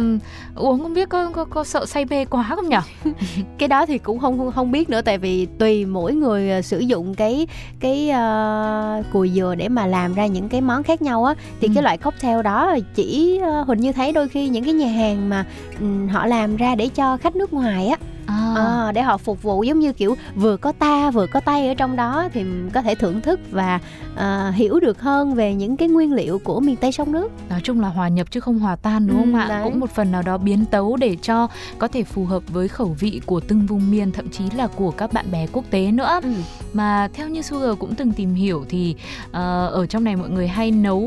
uống 0.55 0.81
không 0.84 0.93
biết 0.93 1.10
có 1.10 1.29
có, 1.34 1.46
có 1.46 1.63
sợ 1.63 1.86
say 1.86 2.05
mê 2.05 2.25
quá 2.25 2.43
không 2.55 2.69
nhỉ? 2.69 3.12
cái 3.58 3.67
đó 3.67 3.86
thì 3.86 3.98
cũng 3.98 4.19
không 4.19 4.51
không, 4.51 4.72
biết 4.72 4.89
nữa 4.89 5.01
tại 5.01 5.17
vì 5.17 5.46
tùy 5.60 5.86
mỗi 5.86 6.13
người 6.13 6.51
ờ, 6.51 6.62
sử 6.62 6.79
dụng 6.79 7.15
cái 7.15 7.48
cái 7.79 8.10
ờ, 8.10 9.03
cùi 9.13 9.29
dừa 9.29 9.55
để 9.58 9.69
mà 9.69 9.86
làm 9.86 10.13
ra 10.13 10.25
những 10.25 10.50
cái 10.50 10.62
món 10.62 10.84
khác 10.84 11.01
nhau 11.01 11.24
á 11.25 11.34
thì 11.62 11.67
Ừ. 11.67 11.72
cái 11.75 11.84
loại 11.84 11.98
cocktail 11.98 12.41
đó 12.41 12.77
chỉ 12.96 13.39
uh, 13.62 13.67
huỳnh 13.67 13.79
như 13.79 13.91
thấy 13.91 14.12
đôi 14.12 14.27
khi 14.27 14.50
những 14.50 14.63
cái 14.63 14.74
nhà 14.74 14.88
hàng 14.88 15.29
mà 15.29 15.46
ừm, 15.79 16.08
họ 16.08 16.25
làm 16.25 16.55
ra 16.58 16.75
để 16.75 16.88
cho 16.96 17.17
khách 17.17 17.36
nước 17.36 17.53
ngoài 17.53 17.88
á 17.88 17.98
À, 18.30 18.54
Ờ, 18.56 18.92
để 18.92 19.02
họ 19.02 19.18
phục 19.18 19.44
vụ 19.44 19.64
giống 19.64 19.80
như 19.80 19.94
kiểu 19.94 20.16
vừa 20.36 20.58
có 20.58 20.72
ta 20.72 21.12
vừa 21.12 21.26
có 21.28 21.40
tay 21.40 21.68
ở 21.68 21.74
trong 21.74 21.96
đó 21.96 22.28
thì 22.34 22.46
có 22.74 22.82
thể 22.82 22.96
thưởng 22.96 23.22
thức 23.22 23.40
và 23.52 23.80
ờ, 24.16 24.50
hiểu 24.52 24.80
được 24.80 25.02
hơn 25.02 25.34
về 25.34 25.54
những 25.54 25.78
cái 25.78 25.88
nguyên 25.88 26.14
liệu 26.14 26.40
của 26.44 26.60
miền 26.60 26.76
tây 26.76 26.92
sông 26.92 27.12
nước 27.12 27.32
nói 27.50 27.60
chung 27.64 27.82
là 27.82 27.88
hòa 27.90 28.08
nhập 28.08 28.28
chứ 28.32 28.40
không 28.40 28.60
hòa 28.60 28.76
tan 28.76 29.08
đúng 29.08 29.18
không 29.18 29.34
Ừ, 29.34 29.40
ạ? 29.40 29.46
đấy. 29.50 29.62
Cũng 29.64 29.80
một 29.80 29.90
phần 29.92 30.12
nào 30.12 30.22
đó 30.22 30.38
biến 30.38 30.66
tấu 30.66 30.96
để 30.98 31.16
cho 31.22 31.48
có 31.78 31.88
thể 31.88 32.04
phù 32.04 32.26
hợp 32.26 32.44
với 32.48 32.68
khẩu 32.68 32.96
vị 33.00 33.22
của 33.26 33.40
từng 33.40 33.66
vùng 33.66 33.92
miền 33.92 34.12
thậm 34.12 34.30
chí 34.30 34.44
là 34.58 34.68
của 34.68 34.92
các 34.92 35.14
bạn 35.14 35.26
bè 35.32 35.48
quốc 35.52 35.66
tế 35.70 35.92
nữa. 35.92 36.20
Ừ. 36.24 36.30
Mà 36.74 37.08
theo 37.14 37.28
như 37.30 37.42
Sugar 37.42 37.78
cũng 37.80 37.96
từng 37.96 38.12
tìm 38.12 38.34
hiểu 38.34 38.66
thì 38.70 38.96
ờ, 39.32 39.68
ở 39.68 39.86
trong 39.86 40.04
này 40.04 40.16
mọi 40.16 40.30
người 40.30 40.48
hay 40.48 40.72
nấu 40.72 41.00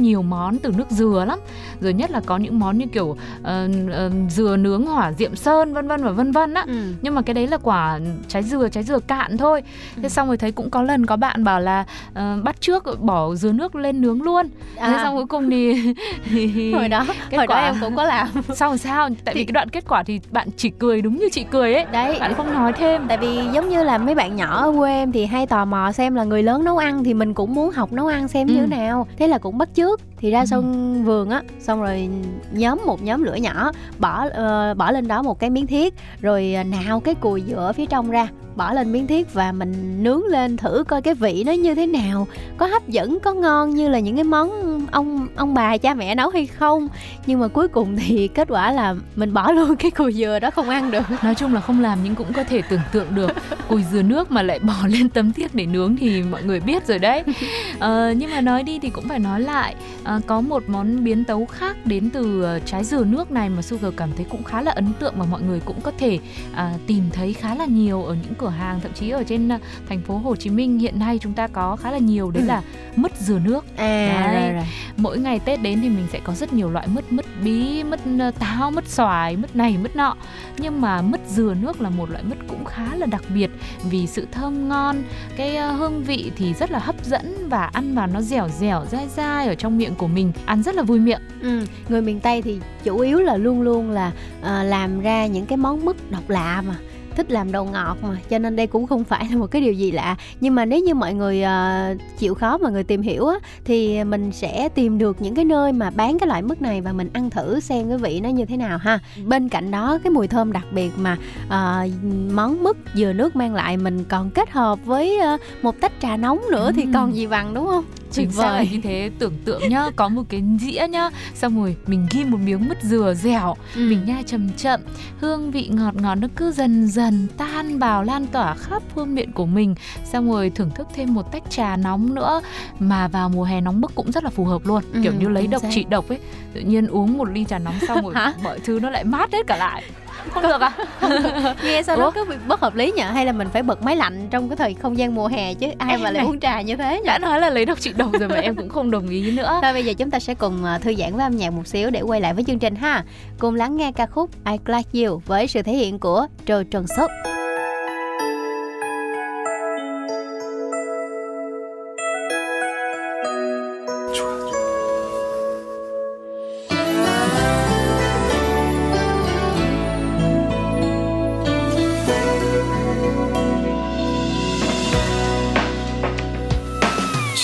nhiều 0.00 0.22
món 0.22 0.58
từ 0.58 0.72
nước 0.76 0.90
dừa 0.90 1.24
lắm. 1.28 1.38
Rồi 1.80 1.92
nhất 1.92 2.10
là 2.10 2.20
có 2.26 2.36
những 2.36 2.58
món 2.58 2.78
như 2.78 2.86
kiểu 2.86 3.16
ờ, 3.42 3.68
ờ, 3.92 4.10
dừa 4.30 4.56
nướng 4.56 4.86
hỏa 4.86 5.12
diệm 5.12 5.36
sơn 5.36 5.74
vân 5.74 5.88
vân 5.88 6.04
và 6.04 6.10
vân 6.10 6.32
vân 6.32 6.54
á. 6.54 6.64
Ừ. 6.70 6.74
nhưng 7.02 7.14
mà 7.14 7.22
cái 7.22 7.34
đấy 7.34 7.46
là 7.46 7.58
quả 7.62 7.98
trái 8.28 8.42
dừa 8.42 8.68
trái 8.68 8.82
dừa 8.84 8.98
cạn 8.98 9.36
thôi. 9.36 9.62
Thế 9.96 10.02
Ừ. 10.02 10.08
xong 10.08 10.26
rồi 10.28 10.36
thấy 10.36 10.52
cũng 10.52 10.70
có 10.70 10.82
lần 10.82 11.06
có 11.06 11.16
bạn 11.16 11.44
bảo 11.44 11.60
là 11.60 11.84
ờ, 12.14 12.40
bắt 12.44 12.60
trước 12.60 13.00
bỏ 13.00 13.34
dừa 13.34 13.52
nước 13.52 13.74
lên 13.74 14.00
nướng 14.00 14.22
luôn. 14.22 14.46
Thế 14.76 14.80
À, 14.82 15.00
xong 15.04 15.14
cuối 15.16 15.26
cùng 15.26 15.50
thì 15.50 16.72
hồi 16.72 16.88
đó 16.88 17.06
kết 17.30 17.36
hồi 17.36 17.46
đó 17.46 17.54
quả- 17.54 17.60
em 17.64 17.74
cũng 17.80 17.96
có 17.96 18.04
làm. 18.04 18.28
Sao 18.54 18.76
sao? 18.76 19.08
Tại 19.24 19.34
vì 19.34 19.40
Thì- 19.40 19.44
cái 19.44 19.52
đoạn 19.52 19.68
kết 19.70 19.84
quả 19.88 20.02
thì 20.02 20.20
bạn 20.30 20.48
chỉ 20.56 20.70
cười 20.70 21.02
đúng 21.02 21.16
như 21.18 21.28
chị 21.32 21.44
cười 21.50 21.74
ấy. 21.74 21.84
Đấy. 21.92 22.16
Bạn 22.20 22.34
không 22.34 22.52
nói 22.52 22.72
thêm. 22.72 23.02
Tại 23.08 23.18
vì 23.18 23.38
giống 23.52 23.68
như 23.68 23.82
là 23.84 23.98
mấy 23.98 24.14
bạn 24.14 24.36
nhỏ 24.36 24.56
ở 24.56 24.72
quê 24.78 24.92
em 24.92 25.12
thì 25.12 25.26
hay 25.26 25.46
tò 25.46 25.64
mò 25.64 25.92
xem 25.92 26.14
là 26.14 26.24
người 26.24 26.42
lớn 26.42 26.64
nấu 26.64 26.78
ăn 26.78 27.04
thì 27.04 27.14
mình 27.14 27.34
cũng 27.34 27.54
muốn 27.54 27.72
học 27.72 27.92
nấu 27.92 28.06
ăn 28.06 28.28
xem 28.28 28.46
như 28.46 28.54
Ừ. 28.56 28.60
thế 28.60 28.76
nào. 28.76 29.06
Thế 29.18 29.26
là 29.28 29.38
cũng 29.38 29.58
bắt 29.58 29.68
chước 29.74 30.00
thì 30.20 30.30
ra 30.30 30.46
sân 30.46 31.04
vườn 31.04 31.30
á 31.30 31.42
xong 31.58 31.80
rồi 31.80 32.08
nhóm 32.52 32.82
một 32.86 33.02
nhóm 33.02 33.22
lửa 33.22 33.34
nhỏ 33.34 33.72
bỏ 33.98 34.28
ờ, 34.32 34.74
bỏ 34.74 34.90
lên 34.90 35.08
đó 35.08 35.22
một 35.22 35.38
cái 35.38 35.50
miếng 35.50 35.66
thiết 35.66 35.94
rồi 36.20 36.54
ờ, 36.54 36.64
nạo 36.64 37.00
cái 37.00 37.14
cùi 37.14 37.42
ở 37.52 37.72
phía 37.72 37.86
trong 37.86 38.10
ra 38.10 38.28
bỏ 38.60 38.72
lên 38.72 38.92
miếng 38.92 39.06
thiết 39.06 39.34
và 39.34 39.52
mình 39.52 40.02
nướng 40.02 40.24
lên 40.24 40.56
thử 40.56 40.84
coi 40.88 41.02
cái 41.02 41.14
vị 41.14 41.44
nó 41.46 41.52
như 41.52 41.74
thế 41.74 41.86
nào. 41.86 42.26
Có 42.56 42.66
hấp 42.66 42.88
dẫn 42.88 43.20
có 43.20 43.32
ngon 43.32 43.70
như 43.70 43.88
là 43.88 43.98
những 43.98 44.14
cái 44.14 44.24
món 44.24 44.50
ông 44.92 45.28
ông 45.36 45.54
bà 45.54 45.76
cha 45.76 45.94
mẹ 45.94 46.14
nấu 46.14 46.30
hay 46.30 46.46
không. 46.46 46.88
Nhưng 47.26 47.40
mà 47.40 47.48
cuối 47.48 47.68
cùng 47.68 47.96
thì 47.96 48.28
kết 48.34 48.48
quả 48.50 48.72
là 48.72 48.94
mình 49.16 49.34
bỏ 49.34 49.52
luôn 49.52 49.76
cái 49.76 49.90
cùi 49.90 50.12
dừa 50.12 50.38
đó 50.38 50.50
không 50.50 50.68
ăn 50.68 50.90
được. 50.90 51.02
Nói 51.22 51.34
chung 51.34 51.54
là 51.54 51.60
không 51.60 51.80
làm 51.80 51.98
nhưng 52.04 52.14
cũng 52.14 52.32
có 52.32 52.44
thể 52.44 52.62
tưởng 52.62 52.80
tượng 52.92 53.14
được 53.14 53.30
cùi 53.68 53.82
dừa 53.92 54.02
nước 54.02 54.30
mà 54.30 54.42
lại 54.42 54.58
bỏ 54.58 54.86
lên 54.86 55.08
tấm 55.08 55.32
thiết 55.32 55.54
để 55.54 55.66
nướng 55.66 55.96
thì 55.96 56.22
mọi 56.22 56.42
người 56.42 56.60
biết 56.60 56.86
rồi 56.86 56.98
đấy. 56.98 57.24
Ờ, 57.78 58.12
nhưng 58.16 58.30
mà 58.30 58.40
nói 58.40 58.62
đi 58.62 58.78
thì 58.78 58.90
cũng 58.90 59.08
phải 59.08 59.18
nói 59.18 59.40
lại 59.40 59.74
ờ, 60.04 60.20
có 60.26 60.40
một 60.40 60.62
món 60.66 61.04
biến 61.04 61.24
tấu 61.24 61.46
khác 61.46 61.76
đến 61.86 62.10
từ 62.10 62.42
ờ, 62.42 62.58
trái 62.58 62.84
dừa 62.84 63.04
nước 63.04 63.30
này 63.30 63.48
mà 63.48 63.62
Sugar 63.62 63.92
cảm 63.96 64.10
thấy 64.16 64.26
cũng 64.30 64.42
khá 64.42 64.62
là 64.62 64.70
ấn 64.70 64.92
tượng 64.98 65.18
mà 65.18 65.24
mọi 65.30 65.42
người 65.42 65.60
cũng 65.64 65.80
có 65.80 65.92
thể 65.98 66.18
à, 66.54 66.74
tìm 66.86 67.04
thấy 67.12 67.32
khá 67.32 67.54
là 67.54 67.64
nhiều 67.64 68.04
ở 68.04 68.14
những 68.14 68.34
cửa 68.38 68.49
hàng 68.50 68.80
thậm 68.80 68.92
chí 68.94 69.10
ở 69.10 69.22
trên 69.24 69.48
à, 69.52 69.58
thành 69.88 70.00
phố 70.02 70.18
Hồ 70.18 70.36
Chí 70.36 70.50
Minh 70.50 70.78
hiện 70.78 70.98
nay 70.98 71.18
chúng 71.22 71.32
ta 71.32 71.46
có 71.46 71.76
khá 71.76 71.90
là 71.90 71.98
nhiều 71.98 72.30
đấy 72.30 72.42
Ừ. 72.42 72.46
là 72.46 72.62
mứt 72.96 73.12
dừa 73.18 73.38
nước 73.38 73.64
à 73.76 74.30
Đấy. 74.32 74.42
rồi 74.42 74.52
rồi 74.52 74.64
mỗi 74.96 75.18
ngày 75.18 75.38
Tết 75.38 75.62
đến 75.62 75.80
thì 75.82 75.88
mình 75.88 76.06
sẽ 76.12 76.20
có 76.24 76.34
rất 76.34 76.52
nhiều 76.52 76.70
loại 76.70 76.86
mứt 76.86 77.12
mứt 77.12 77.24
bí 77.44 77.84
mứt 77.84 78.00
ờ, 78.20 78.30
táo 78.30 78.70
mứt 78.70 78.88
xoài 78.88 79.36
mứt 79.36 79.56
này 79.56 79.76
mứt 79.82 79.96
nọ 79.96 80.16
nhưng 80.58 80.80
mà 80.80 81.02
mứt 81.02 81.20
dừa 81.28 81.54
nước 81.60 81.80
là 81.80 81.90
một 81.90 82.10
loại 82.10 82.24
mứt 82.24 82.38
cũng 82.48 82.64
khá 82.64 82.94
là 82.96 83.06
đặc 83.06 83.22
biệt 83.34 83.50
vì 83.90 84.06
sự 84.06 84.26
thơm 84.32 84.68
ngon 84.68 85.02
cái 85.36 85.56
ờ, 85.56 85.72
hương 85.72 86.02
vị 86.04 86.32
thì 86.36 86.54
rất 86.54 86.70
là 86.70 86.78
hấp 86.78 87.04
dẫn 87.04 87.48
và 87.48 87.64
ăn 87.64 87.94
vào 87.94 88.06
nó 88.06 88.20
dẻo 88.20 88.48
dẻo 88.58 88.84
dai 88.90 89.08
dai 89.16 89.46
ở 89.48 89.54
trong 89.54 89.78
miệng 89.78 89.94
của 89.94 90.08
mình 90.08 90.32
ăn 90.46 90.62
rất 90.62 90.74
là 90.74 90.82
vui 90.82 91.00
miệng 91.00 91.20
Ừ, 91.42 91.60
người 91.88 92.02
miền 92.02 92.20
Tây 92.20 92.42
thì 92.42 92.60
chủ 92.84 92.98
yếu 92.98 93.18
là 93.20 93.36
luôn 93.36 93.62
luôn 93.62 93.90
là 93.90 94.12
ờ, 94.42 94.62
làm 94.62 95.00
ra 95.00 95.26
những 95.26 95.46
cái 95.46 95.56
món 95.56 95.84
mứt 95.84 96.10
độc 96.10 96.30
lạ 96.30 96.62
mà 96.68 96.74
thích 97.16 97.30
làm 97.30 97.52
đồ 97.52 97.64
ngọt 97.64 97.96
mà 98.02 98.16
cho 98.30 98.38
nên 98.38 98.56
đây 98.56 98.66
cũng 98.66 98.86
không 98.86 99.04
phải 99.04 99.26
là 99.30 99.36
một 99.36 99.46
cái 99.46 99.62
điều 99.62 99.72
gì 99.72 99.90
lạ. 99.90 100.16
Nhưng 100.40 100.54
mà 100.54 100.64
nếu 100.64 100.80
như 100.80 100.94
mọi 100.94 101.14
người 101.14 101.42
ờ, 101.42 101.94
chịu 102.18 102.34
khó 102.34 102.58
mà 102.58 102.70
người 102.70 102.84
tìm 102.84 103.02
hiểu 103.02 103.26
á 103.26 103.36
thì 103.64 104.04
mình 104.04 104.32
sẽ 104.32 104.68
tìm 104.74 104.98
được 104.98 105.22
những 105.22 105.34
cái 105.34 105.44
nơi 105.44 105.72
mà 105.72 105.90
bán 105.90 106.18
cái 106.18 106.26
loại 106.26 106.42
mứt 106.42 106.62
này 106.62 106.80
và 106.80 106.92
mình 106.92 107.10
ăn 107.12 107.30
thử 107.30 107.60
xem 107.60 107.88
cái 107.88 107.98
vị 107.98 108.20
nó 108.20 108.28
như 108.28 108.44
thế 108.44 108.56
nào 108.56 108.78
ha. 108.78 108.98
Bên 109.26 109.48
cạnh 109.48 109.70
đó 109.70 109.98
cái 110.04 110.10
mùi 110.10 110.28
thơm 110.28 110.52
đặc 110.52 110.64
biệt 110.72 110.90
mà 110.96 111.16
ờ, 111.48 111.88
món 112.32 112.62
mứt 112.62 112.76
dừa 112.94 113.12
nước 113.12 113.36
mang 113.36 113.54
lại 113.54 113.76
mình 113.76 114.04
còn 114.04 114.30
kết 114.30 114.50
hợp 114.50 114.78
với 114.84 115.18
ờ, 115.18 115.36
một 115.62 115.80
tách 115.80 115.92
trà 116.02 116.16
nóng 116.16 116.40
nữa 116.50 116.72
thì 116.76 116.82
Ừm. 116.82 116.92
còn 116.92 117.14
gì 117.14 117.26
bằng 117.26 117.54
đúng 117.54 117.66
không 117.66 117.84
chính 118.10 118.26
Tuyệt 118.26 118.36
xác. 118.36 118.44
là 118.52 118.62
như 118.62 118.80
thế 118.82 119.10
tưởng 119.18 119.34
tượng 119.44 119.68
nhá 119.68 119.90
có 119.96 120.08
một 120.08 120.22
cái 120.28 120.42
dĩa 120.60 120.86
nhá 120.90 121.10
xong 121.34 121.60
rồi 121.60 121.76
mình 121.86 122.06
ghi 122.10 122.24
một 122.24 122.38
miếng 122.44 122.68
mứt 122.68 122.78
dừa 122.82 123.14
dẻo 123.16 123.56
Ừ. 123.74 123.80
mình 123.90 124.04
nhai 124.06 124.22
chậm 124.22 124.48
chậm 124.56 124.80
hương 125.20 125.50
vị 125.50 125.68
ngọt 125.72 125.94
ngọt 125.94 126.14
nó 126.14 126.28
cứ 126.36 126.52
dần 126.52 126.86
dần 126.88 127.26
tan 127.36 127.78
vào 127.78 128.02
lan 128.04 128.26
tỏa 128.26 128.54
khắp 128.54 128.82
phương 128.94 129.14
miệng 129.14 129.32
của 129.32 129.46
mình. 129.46 129.74
Xong 130.04 130.30
rồi 130.32 130.50
thưởng 130.54 130.70
thức 130.74 130.88
thêm 130.94 131.14
một 131.14 131.32
tách 131.32 131.42
trà 131.50 131.76
nóng 131.76 132.14
nữa 132.14 132.40
mà 132.78 133.08
vào 133.08 133.28
mùa 133.28 133.44
hè 133.44 133.60
nóng 133.60 133.80
bức 133.80 133.94
cũng 133.94 134.12
rất 134.12 134.24
là 134.24 134.30
phù 134.30 134.44
hợp 134.44 134.66
luôn. 134.66 134.82
Ừ, 134.92 135.00
kiểu 135.02 135.12
như 135.18 135.28
lấy 135.28 135.46
độc 135.46 135.62
xác. 135.62 135.68
trị 135.72 135.84
độc 135.90 136.08
ấy 136.08 136.18
tự 136.54 136.60
nhiên 136.60 136.86
uống 136.86 137.18
một 137.18 137.28
ly 137.32 137.44
trà 137.44 137.58
nóng 137.58 137.74
xong 137.88 138.02
rồi 138.04 138.14
mọi 138.42 138.58
thứ 138.64 138.80
nó 138.82 138.90
lại 138.90 139.04
mát 139.04 139.32
hết 139.32 139.46
cả 139.46 139.56
lại 139.56 139.82
không 140.30 140.42
được 140.42 140.60
à? 140.60 140.72
Nghe 141.64 141.82
sao 141.82 141.96
Ủa? 141.96 142.02
nó 142.02 142.10
cứ 142.10 142.24
bị 142.24 142.36
bất 142.48 142.60
hợp 142.60 142.74
lý 142.74 142.92
nhỉ? 142.92 143.02
Hay 143.02 143.26
là 143.26 143.32
mình 143.32 143.48
phải 143.52 143.62
bật 143.62 143.82
máy 143.82 143.96
lạnh 143.96 144.28
trong 144.30 144.48
cái 144.48 144.56
thời 144.56 144.74
không 144.74 144.98
gian 144.98 145.14
mùa 145.14 145.26
hè 145.26 145.54
chứ? 145.54 145.66
Ai 145.78 145.90
Em 145.90 146.02
mà 146.02 146.10
lại 146.10 146.24
uống 146.24 146.40
trà 146.40 146.60
như 146.60 146.76
thế 146.76 146.96
nhỉ? 146.96 147.06
Đã 147.06 147.18
nói 147.18 147.40
là 147.40 147.50
lấy 147.50 147.64
độc 147.64 147.80
trị 147.80 147.92
độc 147.96 148.12
rồi 148.12 148.28
mà 148.28 148.36
em 148.36 148.54
cũng 148.56 148.68
không 148.68 148.90
đồng 148.90 149.08
ý 149.08 149.30
nữa. 149.30 149.58
Thôi 149.62 149.72
bây 149.72 149.84
giờ 149.84 149.92
chúng 149.98 150.10
ta 150.10 150.18
sẽ 150.18 150.34
cùng 150.34 150.64
ờ, 150.64 150.78
thư 150.78 150.94
giãn 150.94 151.16
với 151.16 151.24
âm 151.24 151.36
nhạc 151.36 151.50
một 151.50 151.66
xíu 151.66 151.90
để 151.90 152.00
quay 152.00 152.20
lại 152.20 152.34
với 152.34 152.44
chương 152.44 152.58
trình 152.58 152.74
ha. 152.74 153.04
Cùng 153.38 153.54
lắng 153.54 153.76
nghe 153.76 153.92
ca 153.92 154.06
khúc 154.06 154.30
I 154.46 154.56
Like 154.66 155.04
You 155.06 155.22
với 155.26 155.46
sự 155.46 155.62
thể 155.62 155.72
hiện 155.72 155.98
của 155.98 156.26
Trô 156.46 156.62
Trần 156.62 156.86
Xuất 156.96 157.10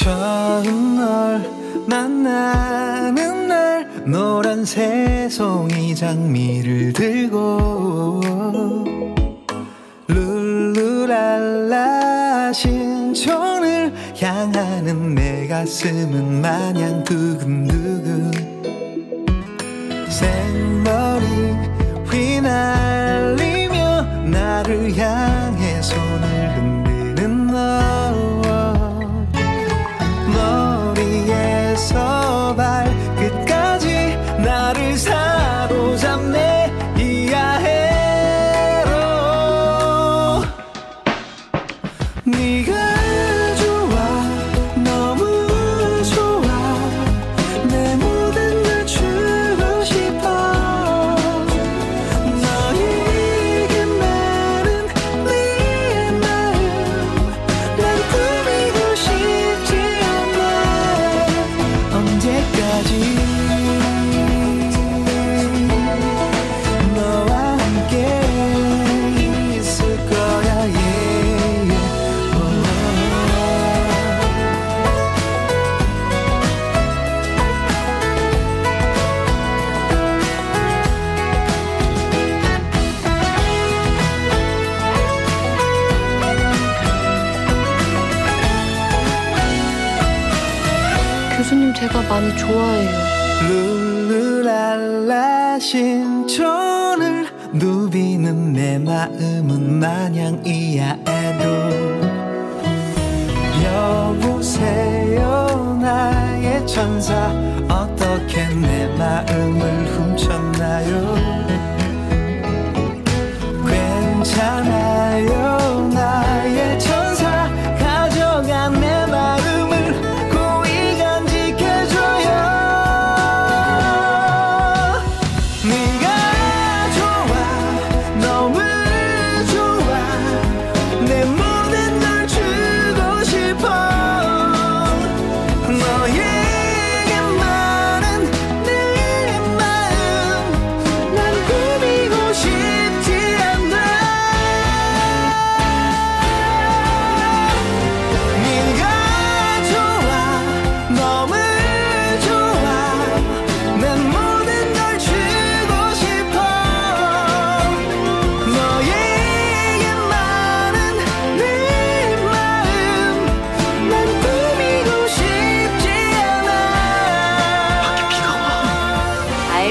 처음 0.03 0.97
널 0.97 1.41
만나는 1.89 3.49
날 3.49 3.89
노란 4.05 4.65
새송이 4.65 5.95
장미를 5.95 6.93
들고 6.93 8.21
룰루랄라 10.07 11.73
신촌을 12.53 13.95
향하는 14.21 15.15
내 15.15 15.47
가슴은 15.49 16.43
마냥 16.43 17.03
두근두근. 17.05 18.33
생머리 20.11 21.25
휘날리며 22.11 24.03
나를 24.27 24.95
향해 24.97 25.81
손을 25.81 26.55
흔드는 26.55 27.47
너 27.47 27.86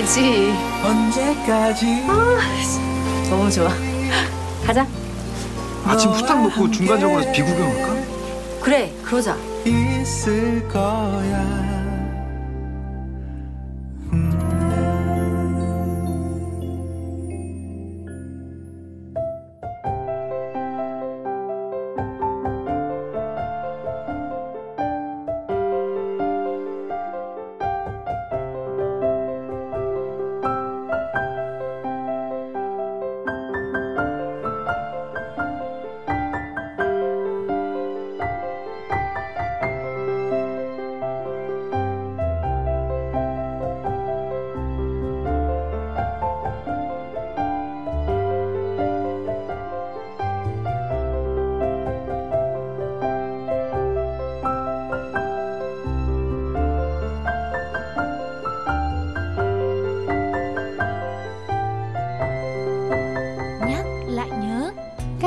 알지. 0.06 0.54
언제까지 0.84 2.06
너무 3.28 3.50
좋아. 3.50 3.70
가자. 4.64 4.86
아침 5.84 6.12
후딱 6.12 6.44
먹고 6.44 6.70
중간적으로 6.70 7.22
비구경 7.32 7.68
할까? 7.68 7.96
그래, 8.62 8.94
그러자. 9.03 9.36
있을 9.66 10.68
거야 10.68 11.75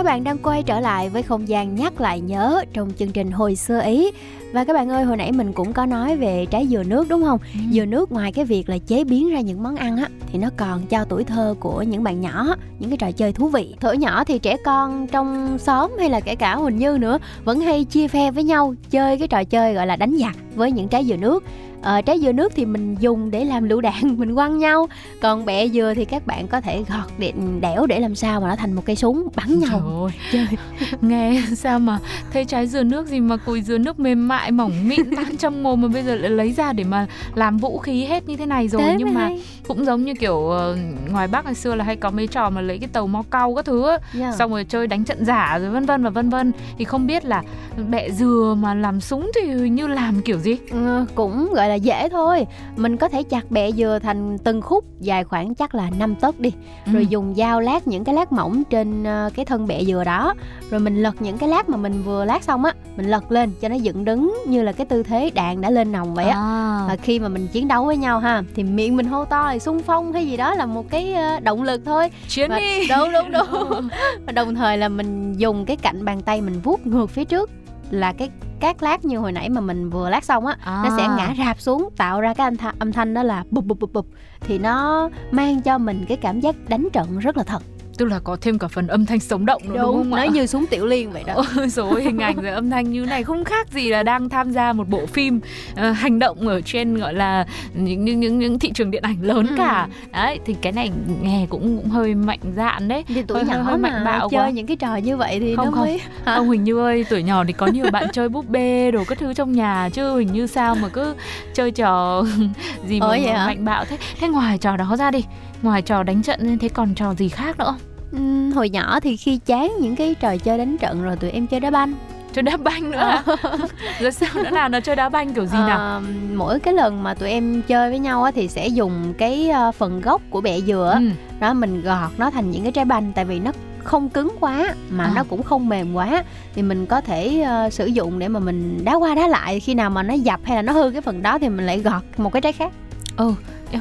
bạn 0.08 0.24
đang 0.24 0.38
quay 0.38 0.62
trở 0.62 0.80
lại 0.80 1.08
với 1.08 1.22
không 1.22 1.48
gian 1.48 1.74
nhắc 1.74 2.00
lại 2.00 2.20
nhớ 2.20 2.64
trong 2.72 2.90
chương 2.98 3.12
trình 3.12 3.30
hồi 3.30 3.56
xưa 3.56 3.82
ý. 3.82 4.10
Và 4.52 4.64
các 4.64 4.72
bạn 4.72 4.88
ơi 4.88 5.04
hồi 5.04 5.16
nãy 5.16 5.32
mình 5.32 5.52
cũng 5.52 5.72
có 5.72 5.86
nói 5.86 6.16
về 6.16 6.46
trái 6.50 6.66
dừa 6.66 6.82
nước 6.82 7.08
đúng 7.08 7.24
không? 7.24 7.38
Ừ. 7.54 7.60
dừa 7.72 7.84
nước 7.84 8.12
ngoài 8.12 8.32
cái 8.32 8.44
việc 8.44 8.68
là 8.68 8.78
chế 8.78 9.04
biến 9.04 9.30
ra 9.30 9.40
những 9.40 9.62
món 9.62 9.76
ăn 9.76 9.96
á 9.96 10.08
thì 10.26 10.38
nó 10.38 10.50
còn 10.56 10.86
cho 10.86 11.04
tuổi 11.04 11.24
thơ 11.24 11.54
của 11.60 11.82
những 11.82 12.04
bạn 12.04 12.20
nhỏ 12.20 12.54
những 12.78 12.90
cái 12.90 12.96
trò 12.96 13.10
chơi 13.10 13.32
thú 13.32 13.48
vị. 13.48 13.74
Thuở 13.80 13.92
nhỏ 13.92 14.24
thì 14.24 14.38
trẻ 14.38 14.56
con 14.64 15.06
trong 15.06 15.58
xóm 15.58 15.90
hay 15.98 16.10
là 16.10 16.20
kể 16.20 16.34
cả 16.34 16.56
Huỳnh 16.56 16.78
Như 16.78 16.98
nữa 16.98 17.18
vẫn 17.44 17.60
hay 17.60 17.84
chia 17.84 18.08
phe 18.08 18.30
với 18.30 18.44
nhau 18.44 18.74
chơi 18.90 19.18
cái 19.18 19.28
trò 19.28 19.44
chơi 19.44 19.74
gọi 19.74 19.86
là 19.86 19.96
đánh 19.96 20.16
giặc 20.20 20.36
với 20.54 20.72
những 20.72 20.88
trái 20.88 21.04
dừa 21.04 21.16
nước 21.16 21.44
ờ, 21.82 22.00
trái 22.00 22.20
dừa 22.20 22.32
nước 22.32 22.52
thì 22.56 22.64
mình 22.66 22.96
dùng 23.00 23.30
để 23.30 23.44
làm 23.44 23.64
lựu 23.68 23.80
đạn 23.80 24.16
mình 24.18 24.34
quăng 24.34 24.58
nhau. 24.58 24.88
Còn 25.22 25.44
bẹ 25.44 25.68
dừa 25.68 25.92
thì 25.96 26.04
các 26.04 26.26
bạn 26.26 26.48
có 26.48 26.60
thể 26.60 26.84
gọt 26.88 27.18
điện 27.18 27.60
đẽo 27.60 27.86
để 27.86 28.00
làm 28.00 28.14
sao 28.14 28.40
mà 28.40 28.48
nó 28.48 28.56
thành 28.56 28.72
một 28.72 28.82
cây 28.86 28.96
súng 28.96 29.28
bắn 29.36 29.46
Trời 29.48 29.56
nhau. 29.70 30.02
ơi, 30.04 30.12
chơi. 30.32 30.46
Nghe 31.00 31.42
sao 31.56 31.78
mà 31.78 31.98
thấy 32.32 32.44
trái 32.44 32.66
dừa 32.66 32.82
nước 32.82 33.06
gì 33.06 33.20
mà 33.20 33.36
cùi 33.36 33.62
dừa 33.62 33.78
nước 33.78 34.00
mềm 34.00 34.28
mại 34.28 34.50
mỏng 34.50 34.88
mịn 34.88 35.16
tan 35.16 35.36
trong 35.36 35.62
mồm 35.62 35.80
mà 35.82 35.88
bây 35.88 36.02
giờ 36.02 36.14
lại 36.14 36.30
lấy 36.30 36.52
ra 36.52 36.72
để 36.72 36.84
mà 36.84 37.06
làm 37.34 37.56
vũ 37.56 37.78
khí 37.78 38.04
hết 38.04 38.28
như 38.28 38.36
thế 38.36 38.46
này 38.46 38.68
rồi. 38.68 38.82
Thế 38.82 38.94
nhưng 38.98 39.14
mà 39.14 39.20
hay. 39.24 39.42
cũng 39.68 39.84
giống 39.84 40.04
như 40.04 40.14
kiểu 40.14 40.48
ờ, 40.50 40.76
ngoài 41.10 41.28
Bắc 41.28 41.44
ngày 41.44 41.54
xưa 41.54 41.74
là 41.74 41.84
hay 41.84 41.96
có 41.96 42.10
mấy 42.10 42.26
trò 42.26 42.50
mà 42.50 42.60
lấy 42.60 42.78
cái 42.78 42.88
tàu 42.92 43.06
mo 43.06 43.22
cau 43.30 43.54
các 43.54 43.64
thứ 43.64 43.88
á, 43.88 43.98
Yeah. 44.18 44.34
xong 44.34 44.50
rồi 44.50 44.64
chơi 44.64 44.86
đánh 44.86 45.04
trận 45.04 45.24
giả 45.24 45.58
rồi 45.58 45.70
vân 45.70 45.86
vân 45.86 46.04
và 46.04 46.10
vân 46.10 46.30
vân. 46.30 46.52
Thì 46.78 46.84
không 46.84 47.06
biết 47.06 47.24
là 47.24 47.42
bẹ 47.90 48.10
dừa 48.10 48.56
mà 48.60 48.74
làm 48.74 49.00
súng 49.00 49.30
thì 49.34 49.48
hình 49.50 49.74
như 49.74 49.86
làm 49.86 50.22
kiểu 50.22 50.38
gì? 50.38 50.56
Ừ, 50.70 51.04
cũng 51.14 51.52
gọi 51.54 51.67
là 51.68 51.74
dễ 51.74 52.08
thôi. 52.08 52.46
Mình 52.76 52.96
có 52.96 53.08
thể 53.08 53.22
chặt 53.22 53.50
bẹ 53.50 53.72
dừa 53.72 53.98
thành 54.02 54.38
từng 54.38 54.62
khúc 54.62 54.84
dài 55.00 55.24
khoảng 55.24 55.54
chắc 55.54 55.74
là 55.74 55.90
5 55.98 56.14
tấc 56.14 56.40
đi. 56.40 56.52
Rồi 56.86 57.02
Ừ. 57.02 57.06
dùng 57.08 57.34
dao 57.36 57.60
lát 57.60 57.86
những 57.88 58.04
cái 58.04 58.14
lát 58.14 58.32
mỏng 58.32 58.62
trên 58.70 59.04
ờ, 59.04 59.30
cái 59.36 59.44
thân 59.44 59.66
bẹ 59.66 59.84
dừa 59.84 60.02
đó. 60.04 60.34
Rồi 60.70 60.80
mình 60.80 61.02
lật 61.02 61.22
những 61.22 61.38
cái 61.38 61.48
lát 61.48 61.68
mà 61.68 61.76
mình 61.76 62.02
vừa 62.02 62.24
lát 62.24 62.42
xong 62.44 62.64
á 62.64 62.72
mình 62.96 63.06
lật 63.10 63.32
lên 63.32 63.50
cho 63.60 63.68
nó 63.68 63.74
dựng 63.76 64.04
đứng 64.04 64.36
như 64.46 64.62
là 64.62 64.72
cái 64.72 64.86
tư 64.86 65.02
thế 65.02 65.30
đạn 65.34 65.60
đã 65.60 65.70
lên 65.70 65.92
nòng 65.92 66.14
vậy 66.14 66.24
á. 66.28 66.36
À, 66.36 66.84
và 66.88 66.96
khi 66.96 67.18
mà 67.18 67.28
mình 67.28 67.48
chiến 67.52 67.68
đấu 67.68 67.84
với 67.84 67.96
nhau 67.96 68.18
ha 68.20 68.42
thì 68.54 68.62
miệng 68.62 68.96
mình 68.96 69.06
hô 69.06 69.24
to 69.24 69.58
xung 69.58 69.82
phong 69.82 70.12
hay 70.12 70.26
gì 70.26 70.36
đó 70.36 70.54
là 70.54 70.66
một 70.66 70.90
cái 70.90 71.14
ờ, 71.14 71.40
động 71.40 71.62
lực 71.62 71.80
thôi. 71.84 72.10
Chiến 72.28 72.50
Và- 72.50 72.58
đi. 72.58 72.88
đúng 72.88 73.12
đúng 73.12 73.30
đúng. 73.32 73.88
Và 74.26 74.32
đồng 74.32 74.54
thời 74.54 74.78
là 74.78 74.88
mình 74.88 75.32
dùng 75.38 75.64
cái 75.64 75.76
cạnh 75.76 76.04
bàn 76.04 76.22
tay 76.22 76.40
mình 76.40 76.60
vuốt 76.60 76.86
ngược 76.86 77.10
phía 77.10 77.24
trước 77.24 77.50
là 77.90 78.12
cái 78.12 78.30
các 78.60 78.82
lát 78.82 79.04
như 79.04 79.18
hồi 79.18 79.32
nãy 79.32 79.48
mà 79.48 79.60
mình 79.60 79.90
vừa 79.90 80.10
lát 80.10 80.24
xong 80.24 80.46
á 80.46 80.56
nó 80.64 80.96
sẽ 80.96 81.02
À. 81.02 81.14
ngã 81.18 81.44
rạp 81.44 81.60
xuống 81.60 81.88
tạo 81.96 82.20
ra 82.20 82.34
cái 82.34 82.44
âm, 82.44 82.56
tha- 82.56 82.74
âm 82.78 82.92
thanh 82.92 83.14
đó 83.14 83.22
là 83.22 83.44
bụp 83.50 83.64
bụp 83.64 83.78
bụp 83.80 83.92
bụp 83.92 84.06
thì 84.40 84.58
nó 84.58 85.08
mang 85.30 85.60
cho 85.62 85.78
mình 85.78 86.04
cái 86.08 86.16
cảm 86.16 86.40
giác 86.40 86.54
đánh 86.68 86.88
trận 86.92 87.18
rất 87.18 87.36
là 87.36 87.44
thật 87.44 87.62
tức 87.98 88.04
là 88.06 88.18
có 88.18 88.36
thêm 88.40 88.58
cả 88.58 88.68
phần 88.68 88.86
âm 88.86 89.06
thanh 89.06 89.20
sống 89.20 89.46
động 89.46 89.62
nữa 89.64 89.74
đúng, 89.82 89.94
không 89.94 90.10
nó 90.10 90.16
ạ 90.16 90.26
như 90.26 90.46
súng 90.46 90.66
tiểu 90.66 90.86
liên 90.86 91.10
vậy 91.12 91.24
đó 91.26 91.34
Ôi 91.56 91.68
rồi 91.68 92.02
hình 92.02 92.18
ảnh 92.18 92.36
rồi 92.36 92.52
âm 92.52 92.70
thanh 92.70 92.90
như 92.92 93.04
này 93.06 93.22
không 93.24 93.44
khác 93.44 93.68
gì 93.72 93.88
là 93.88 94.02
đang 94.02 94.28
tham 94.28 94.50
gia 94.52 94.72
một 94.72 94.88
bộ 94.88 95.06
phim 95.06 95.40
ờ, 95.76 95.90
hành 95.90 96.18
động 96.18 96.48
ở 96.48 96.60
trên 96.60 96.94
gọi 96.98 97.14
là 97.14 97.46
những 97.74 98.04
những 98.04 98.20
những, 98.20 98.38
những 98.38 98.58
thị 98.58 98.70
trường 98.74 98.90
điện 98.90 99.02
ảnh 99.02 99.16
lớn 99.22 99.46
Ừ. 99.48 99.54
cả 99.58 99.88
đấy 100.12 100.38
thì 100.44 100.56
cái 100.62 100.72
này 100.72 100.90
nghe 101.22 101.46
cũng 101.50 101.78
cũng 101.78 101.90
hơi 101.90 102.14
mạnh 102.14 102.38
dạn 102.56 102.88
đấy 102.88 103.04
thì 103.08 103.22
tuổi 103.22 103.38
Hơi- 103.38 103.46
nhỏ 103.48 103.54
hơi- 103.54 103.64
hơi 103.64 103.78
mạnh 103.78 104.04
bạo 104.04 104.28
chơi 104.30 104.40
quá. 104.40 104.50
những 104.50 104.66
cái 104.66 104.76
trò 104.76 104.96
như 104.96 105.16
vậy 105.16 105.40
thì 105.40 105.56
Không, 105.56 105.64
nó 105.66 105.70
không. 105.70 105.80
mới 105.80 106.00
Hả? 106.24 106.34
ông 106.34 106.46
Huỳnh 106.46 106.64
Như 106.64 106.78
ơi 106.78 107.04
tuổi 107.10 107.22
nhỏ 107.22 107.44
thì 107.44 107.52
có 107.52 107.66
nhiều 107.66 107.86
bạn 107.92 108.06
chơi 108.12 108.28
búp 108.28 108.48
bê 108.48 108.90
đồ 108.90 109.04
các 109.08 109.18
thứ 109.18 109.34
trong 109.34 109.52
nhà 109.52 109.88
chứ 109.92 110.10
Huỳnh 110.12 110.32
Như 110.32 110.46
sao 110.46 110.74
mà 110.74 110.88
cứ 110.88 111.14
chơi 111.54 111.70
trò 111.70 112.24
gì 112.88 113.00
mà, 113.00 113.06
mà 113.26 113.46
mạnh 113.46 113.64
bạo 113.64 113.84
thế 113.84 113.98
thế 114.20 114.28
ngoài 114.28 114.58
trò 114.58 114.76
đó 114.76 114.96
ra 114.98 115.10
đi 115.10 115.24
ngoài 115.62 115.82
trò 115.82 116.02
đánh 116.02 116.22
trận 116.22 116.58
thế 116.58 116.68
còn 116.68 116.94
trò 116.94 117.14
gì 117.14 117.28
khác 117.28 117.58
nữa 117.58 117.64
không? 117.66 117.87
Ừm, 118.12 118.52
hồi 118.52 118.68
nhỏ 118.70 119.00
thì 119.00 119.16
khi 119.16 119.38
chán 119.46 119.72
những 119.80 119.96
cái 119.96 120.14
trò 120.20 120.36
chơi 120.36 120.58
đánh 120.58 120.78
trận 120.78 121.02
rồi 121.02 121.16
tụi 121.16 121.30
em 121.30 121.46
chơi 121.46 121.60
đá 121.60 121.70
banh 121.70 121.94
chơi 122.32 122.42
đá 122.42 122.56
banh 122.56 122.90
nữa 122.90 122.98
à? 122.98 123.22
rồi 124.00 124.12
sao 124.12 124.28
nữa 124.34 124.50
nào 124.50 124.68
nó 124.68 124.80
chơi 124.80 124.96
đá 124.96 125.08
banh 125.08 125.32
kiểu 125.34 125.46
gì 125.46 125.58
nào 125.58 125.78
Ờ, 125.78 126.02
mỗi 126.34 126.60
cái 126.60 126.74
lần 126.74 127.02
mà 127.02 127.14
tụi 127.14 127.30
em 127.30 127.62
chơi 127.62 127.90
với 127.90 127.98
nhau 127.98 128.22
á, 128.24 128.30
thì 128.34 128.48
sẽ 128.48 128.66
dùng 128.68 129.14
cái 129.18 129.50
ờ, 129.50 129.72
phần 129.72 130.00
gốc 130.00 130.22
của 130.30 130.40
bẹ 130.40 130.60
dừa 130.60 130.92
ừ. 130.94 131.00
đó 131.40 131.54
mình 131.54 131.82
gọt 131.82 132.10
nó 132.18 132.30
thành 132.30 132.50
những 132.50 132.62
cái 132.62 132.72
trái 132.72 132.84
banh 132.84 133.12
tại 133.14 133.24
vì 133.24 133.38
nó 133.40 133.52
không 133.84 134.08
cứng 134.08 134.36
quá 134.40 134.74
mà 134.90 135.04
À. 135.04 135.12
nó 135.14 135.24
cũng 135.24 135.42
không 135.42 135.68
mềm 135.68 135.94
quá 135.94 136.24
thì 136.54 136.62
mình 136.62 136.86
có 136.86 137.00
thể 137.00 137.40
ờ, 137.40 137.70
sử 137.70 137.86
dụng 137.86 138.18
để 138.18 138.28
mà 138.28 138.40
mình 138.40 138.84
đá 138.84 138.94
qua 138.94 139.14
đá 139.14 139.28
lại 139.28 139.60
khi 139.60 139.74
nào 139.74 139.90
mà 139.90 140.02
nó 140.02 140.14
dập 140.14 140.40
hay 140.44 140.56
là 140.56 140.62
nó 140.62 140.72
hư 140.72 140.90
cái 140.90 141.00
phần 141.00 141.22
đó 141.22 141.38
thì 141.38 141.48
mình 141.48 141.66
lại 141.66 141.78
gọt 141.78 142.02
một 142.16 142.32
cái 142.32 142.40
trái 142.42 142.52
khác 142.52 142.72
ừ 143.16 143.32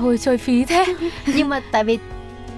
Ôi 0.04 0.18
chơi 0.18 0.38
phí 0.38 0.66
thế 0.66 0.86
nhưng 1.36 1.50
mà 1.50 1.62
tại 1.72 1.84
vì 1.84 1.98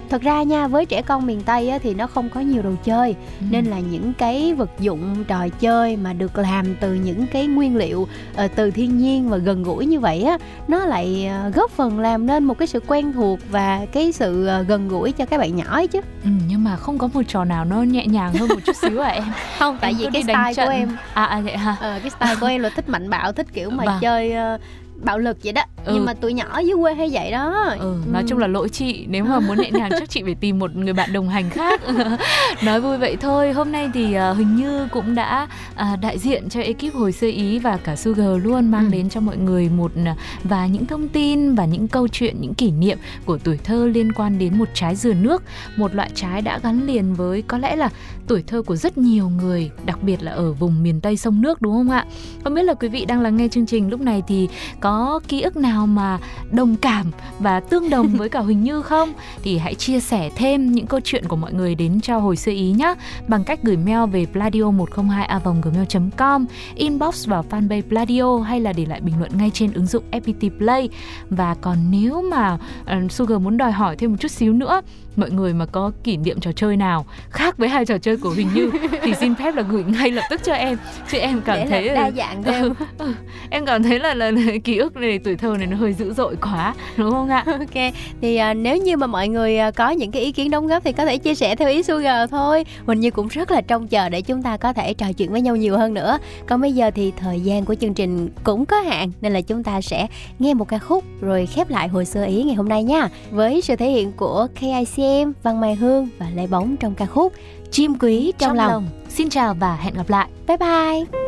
thật 0.09 0.21
ra 0.21 0.43
nha 0.43 0.67
với 0.67 0.85
trẻ 0.85 1.01
con 1.01 1.25
miền 1.25 1.41
tây 1.41 1.69
á, 1.69 1.77
thì 1.83 1.93
nó 1.93 2.07
không 2.07 2.29
có 2.29 2.39
nhiều 2.39 2.61
đồ 2.61 2.69
chơi. 2.83 3.15
Ừ. 3.39 3.45
nên 3.51 3.65
là 3.65 3.79
những 3.79 4.13
cái 4.17 4.53
vật 4.53 4.69
dụng 4.79 5.23
trò 5.27 5.47
chơi 5.59 5.97
mà 5.97 6.13
được 6.13 6.37
làm 6.37 6.75
từ 6.79 6.93
những 6.93 7.25
cái 7.27 7.47
nguyên 7.47 7.75
liệu 7.75 8.07
ờ, 8.35 8.47
từ 8.55 8.71
thiên 8.71 8.97
nhiên 8.97 9.29
và 9.29 9.37
gần 9.37 9.63
gũi 9.63 9.85
như 9.85 9.99
vậy 9.99 10.23
á 10.23 10.37
nó 10.67 10.85
lại 10.85 11.25
ờ, 11.27 11.49
góp 11.55 11.71
phần 11.71 11.99
làm 11.99 12.25
nên 12.25 12.43
một 12.43 12.57
cái 12.57 12.67
sự 12.67 12.79
quen 12.87 13.13
thuộc 13.13 13.39
và 13.51 13.85
cái 13.91 14.11
sự 14.11 14.45
ờ, 14.47 14.61
gần 14.61 14.87
gũi 14.87 15.11
cho 15.11 15.25
các 15.25 15.37
bạn 15.37 15.55
nhỏ 15.55 15.65
ấy 15.69 15.87
chứ. 15.87 16.01
Ừ, 16.23 16.29
nhưng 16.47 16.63
mà 16.63 16.75
không 16.75 16.97
có 16.97 17.09
một 17.13 17.21
trò 17.27 17.45
nào 17.45 17.65
nó 17.65 17.81
nhẹ 17.81 18.05
nhàng 18.07 18.33
hơn 18.33 18.49
một 18.49 18.59
chút 18.65 18.75
xíu 18.75 18.99
à 19.01 19.09
em? 19.09 19.23
Không 19.59 19.77
tại 19.81 19.91
Em 19.91 19.97
vì 19.97 20.07
cái 20.13 20.23
style 20.53 20.65
của 20.65 20.71
em. 20.71 20.89
À, 21.13 21.25
à 21.25 21.41
vậy 21.41 21.57
hả? 21.57 21.75
Ờ, 21.79 21.99
cái 22.01 22.09
style 22.09 22.35
của 22.41 22.47
em 22.47 22.61
là 22.61 22.69
thích 22.69 22.89
mạnh 22.89 23.09
bạo 23.09 23.31
thích 23.31 23.47
kiểu 23.53 23.69
mà 23.69 23.85
Vâng. 23.85 23.97
chơi 24.01 24.31
ờ, 24.33 24.57
bạo 25.03 25.19
lực 25.19 25.37
vậy 25.43 25.53
đó 25.53 25.61
Ừ. 25.85 25.91
nhưng 25.95 26.05
mà 26.05 26.13
tụi 26.13 26.33
nhỏ 26.33 26.59
dưới 26.59 26.75
quê 26.81 26.93
hay 26.93 27.09
vậy 27.11 27.31
đó 27.31 27.75
Ừ, 27.79 27.95
nói 28.11 28.23
chung 28.27 28.39
là 28.39 28.47
lỗi 28.47 28.69
chị 28.69 29.05
nếu 29.09 29.23
mà 29.25 29.39
muốn 29.39 29.57
nhẹ 29.57 29.71
nhàng 29.71 29.89
chắc 29.99 30.09
chị 30.09 30.21
phải 30.23 30.35
tìm 30.35 30.59
một 30.59 30.75
người 30.75 30.93
bạn 30.93 31.13
đồng 31.13 31.29
hành 31.29 31.49
khác 31.49 31.81
nói 32.63 32.81
vui 32.81 32.97
vậy 32.97 33.17
thôi 33.21 33.53
hôm 33.53 33.71
nay 33.71 33.89
thì 33.93 34.15
uh, 34.31 34.35
Huỳnh 34.35 34.55
Như 34.55 34.87
cũng 34.91 35.15
đã 35.15 35.47
à, 35.75 35.95
đại 36.01 36.17
diện 36.19 36.49
cho 36.49 36.61
ekip 36.61 36.93
hồi 36.95 37.11
xưa 37.11 37.27
ý 37.27 37.59
và 37.59 37.77
cả 37.83 37.95
Sugar 37.95 38.27
luôn 38.43 38.71
mang 38.71 38.85
Ừ. 38.85 38.91
đến 38.91 39.09
cho 39.09 39.19
mọi 39.19 39.37
người 39.37 39.69
một 39.69 39.91
à, 40.05 40.15
và 40.43 40.65
những 40.65 40.85
thông 40.85 41.07
tin 41.07 41.55
và 41.55 41.65
những 41.65 41.87
câu 41.87 42.07
chuyện 42.07 42.35
những 42.41 42.53
kỷ 42.53 42.71
niệm 42.71 42.97
của 43.25 43.37
tuổi 43.37 43.57
thơ 43.63 43.89
liên 43.93 44.11
quan 44.13 44.39
đến 44.39 44.57
một 44.57 44.67
trái 44.73 44.95
dừa 44.95 45.13
nước 45.13 45.43
một 45.75 45.95
loại 45.95 46.09
trái 46.15 46.41
đã 46.41 46.59
gắn 46.63 46.85
liền 46.87 47.13
với 47.13 47.41
có 47.41 47.57
lẽ 47.57 47.75
là 47.75 47.89
tuổi 48.29 48.43
thơ 48.47 48.61
của 48.61 48.75
rất 48.75 48.97
nhiều 48.97 49.29
người 49.29 49.71
đặc 49.85 50.03
biệt 50.03 50.23
là 50.23 50.31
ở 50.31 50.53
vùng 50.53 50.83
miền 50.83 51.01
Tây 51.01 51.17
sông 51.17 51.41
nước 51.41 51.61
đúng 51.61 51.73
không 51.73 51.89
ạ? 51.89 52.05
Không 52.43 52.53
biết 52.53 52.63
là 52.63 52.73
quý 52.73 52.87
vị 52.87 53.05
đang 53.05 53.21
lắng 53.21 53.37
nghe 53.37 53.47
chương 53.47 53.65
trình 53.65 53.89
lúc 53.89 54.01
này 54.01 54.23
thì 54.27 54.49
có 54.79 55.19
ký 55.27 55.41
ức 55.41 55.57
nào 55.57 55.87
mà 55.87 56.19
đồng 56.51 56.75
cảm 56.75 57.11
và 57.39 57.59
tương 57.59 57.89
đồng 57.89 58.07
với 58.07 58.29
cả 58.29 58.39
Huỳnh 58.39 58.63
Như 58.63 58.81
không? 58.81 59.13
Thì 59.43 59.57
hãy 59.57 59.75
chia 59.75 59.99
sẻ 59.99 60.29
thêm 60.35 60.71
những 60.71 60.87
câu 60.87 60.99
chuyện 61.03 61.25
của 61.27 61.35
mọi 61.35 61.53
người 61.53 61.75
đến 61.75 62.01
cho 62.01 62.17
hồi 62.17 62.35
xưa 62.35 62.51
ý 62.51 62.71
nhé 62.71 62.95
bằng 63.27 63.43
cách 63.43 63.59
gửi 63.63 63.77
mail 63.77 64.09
về 64.11 64.25
pladio 64.25 64.71
102 64.71 65.39
gmail.com 65.43 66.45
inbox 66.75 67.27
vào 67.27 67.45
fanpage 67.49 67.81
pladio 67.89 68.37
hay 68.37 68.61
là 68.61 68.73
để 68.73 68.85
lại 68.85 69.01
bình 69.01 69.19
luận 69.19 69.31
ngay 69.37 69.51
trên 69.53 69.73
ứng 69.73 69.85
dụng 69.85 70.03
FPT 70.11 70.49
Play. 70.57 70.89
Và 71.29 71.55
còn 71.61 71.77
nếu 71.91 72.21
mà 72.21 72.57
uh, 72.81 73.11
Sugar 73.11 73.41
muốn 73.41 73.57
đòi 73.57 73.71
hỏi 73.71 73.95
thêm 73.95 74.11
một 74.11 74.17
chút 74.19 74.31
xíu 74.31 74.53
nữa 74.53 74.81
mọi 75.19 75.31
người 75.31 75.53
mà 75.53 75.65
có 75.65 75.91
kỷ 76.03 76.17
niệm 76.17 76.39
trò 76.39 76.51
chơi 76.51 76.77
nào 76.77 77.05
khác 77.29 77.57
với 77.57 77.69
hai 77.69 77.85
trò 77.85 77.97
chơi 77.97 78.17
của 78.21 78.29
Huỳnh 78.29 78.49
Như 78.53 78.71
thì 79.03 79.13
xin 79.19 79.35
phép 79.35 79.55
là 79.55 79.61
gửi 79.61 79.83
ngay 79.83 80.11
lập 80.11 80.23
tức 80.29 80.41
cho 80.43 80.53
em. 80.53 80.77
Chứ 81.11 81.17
em 81.17 81.41
cảm 81.45 81.57
để 81.57 81.65
thấy 81.69 81.83
là 81.83 81.93
đa 81.93 82.11
dạng 82.11 82.43
thêm 82.43 82.73
Ừ, 82.97 83.13
em 83.49 83.65
cảm 83.65 83.83
thấy 83.83 83.99
là, 83.99 84.13
là, 84.13 84.31
là 84.31 84.41
ký 84.63 84.77
ức 84.77 84.95
này 84.95 85.19
tuổi 85.19 85.35
thơ 85.35 85.55
này 85.57 85.67
nó 85.67 85.77
hơi 85.77 85.93
dữ 85.93 86.13
dội 86.13 86.35
quá 86.41 86.73
đúng 86.97 87.11
không 87.11 87.29
ạ? 87.29 87.43
Ok 87.45 87.93
thì 88.21 88.35
à, 88.35 88.53
nếu 88.53 88.77
như 88.77 88.97
mà 88.97 89.07
mọi 89.07 89.27
người 89.27 89.57
à, 89.57 89.71
có 89.71 89.89
những 89.89 90.11
cái 90.11 90.21
ý 90.21 90.31
kiến 90.31 90.51
đóng 90.51 90.67
góp 90.67 90.83
thì 90.83 90.91
có 90.91 91.05
thể 91.05 91.17
chia 91.17 91.35
sẻ 91.35 91.55
theo 91.55 91.69
ý 91.69 91.83
Sugar 91.83 92.29
thôi. 92.31 92.65
Huỳnh 92.85 92.99
Như 92.99 93.11
cũng 93.11 93.27
rất 93.27 93.51
là 93.51 93.61
trông 93.61 93.87
chờ 93.87 94.09
để 94.09 94.21
chúng 94.21 94.41
ta 94.43 94.57
có 94.57 94.73
thể 94.73 94.93
trò 94.93 95.05
chuyện 95.17 95.31
với 95.31 95.41
nhau 95.41 95.55
nhiều 95.55 95.77
hơn 95.77 95.93
nữa. 95.93 96.17
Còn 96.47 96.61
bây 96.61 96.73
giờ 96.73 96.91
thì 96.95 97.11
thời 97.17 97.39
gian 97.39 97.65
của 97.65 97.75
chương 97.75 97.93
trình 97.93 98.29
cũng 98.43 98.65
có 98.65 98.81
hạn 98.81 99.11
nên 99.21 99.33
là 99.33 99.41
chúng 99.41 99.63
ta 99.63 99.81
sẽ 99.81 100.07
nghe 100.39 100.53
một 100.53 100.67
ca 100.67 100.77
khúc 100.77 101.03
rồi 101.21 101.45
khép 101.45 101.69
lại 101.69 101.87
hồi 101.87 102.05
xưa 102.05 102.25
ý 102.25 102.43
ngày 102.43 102.55
hôm 102.55 102.69
nay 102.69 102.83
nha. 102.83 103.09
Với 103.31 103.61
sự 103.61 103.75
thể 103.75 103.89
hiện 103.89 104.11
của 104.11 104.47
KICM 104.59 105.31
Văn 105.43 105.61
Mai 105.61 105.75
Hương 105.75 106.09
và 106.17 106.25
Lê 106.35 106.47
Bóng 106.47 106.77
trong 106.77 106.95
ca 106.95 107.05
khúc 107.05 107.33
chim 107.71 107.93
quý 107.99 108.33
trong, 108.37 108.57
lòng. 108.57 108.87
xin 109.09 109.29
chào 109.29 109.53
và 109.53 109.75
hẹn 109.75 109.93
gặp 109.93 110.09
lại. 110.09 110.27
Bye 110.47 110.57
bye 110.57 111.19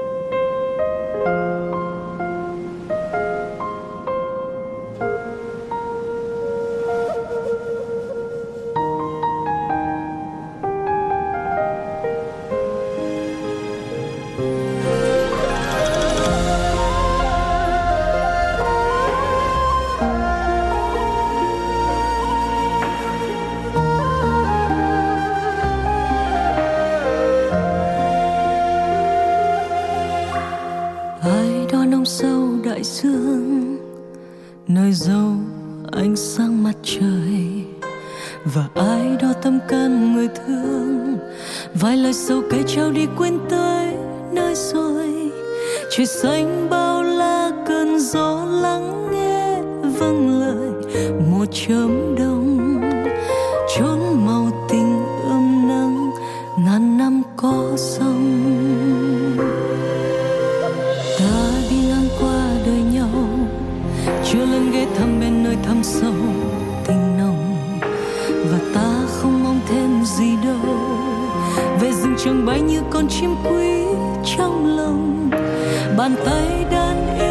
gì 70.05 70.35
đâu. 70.43 70.75
Về 71.81 71.91
rừng 71.91 72.15
trường 72.17 72.45
bay 72.45 72.61
như 72.61 72.81
con 72.89 73.07
chim 73.09 73.35
quý 73.43 73.85
trong 74.37 74.77
lòng. 74.77 75.29
Bàn 75.97 76.15
tay 76.25 76.65
đàn 76.71 77.19
yêu 77.19 77.30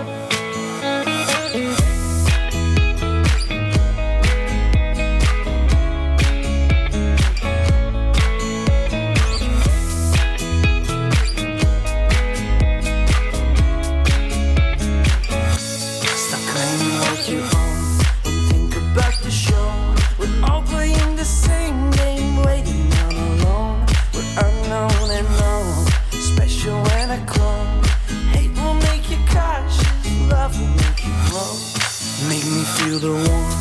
you 32.87 32.97
the 32.97 33.11
one 33.11 33.60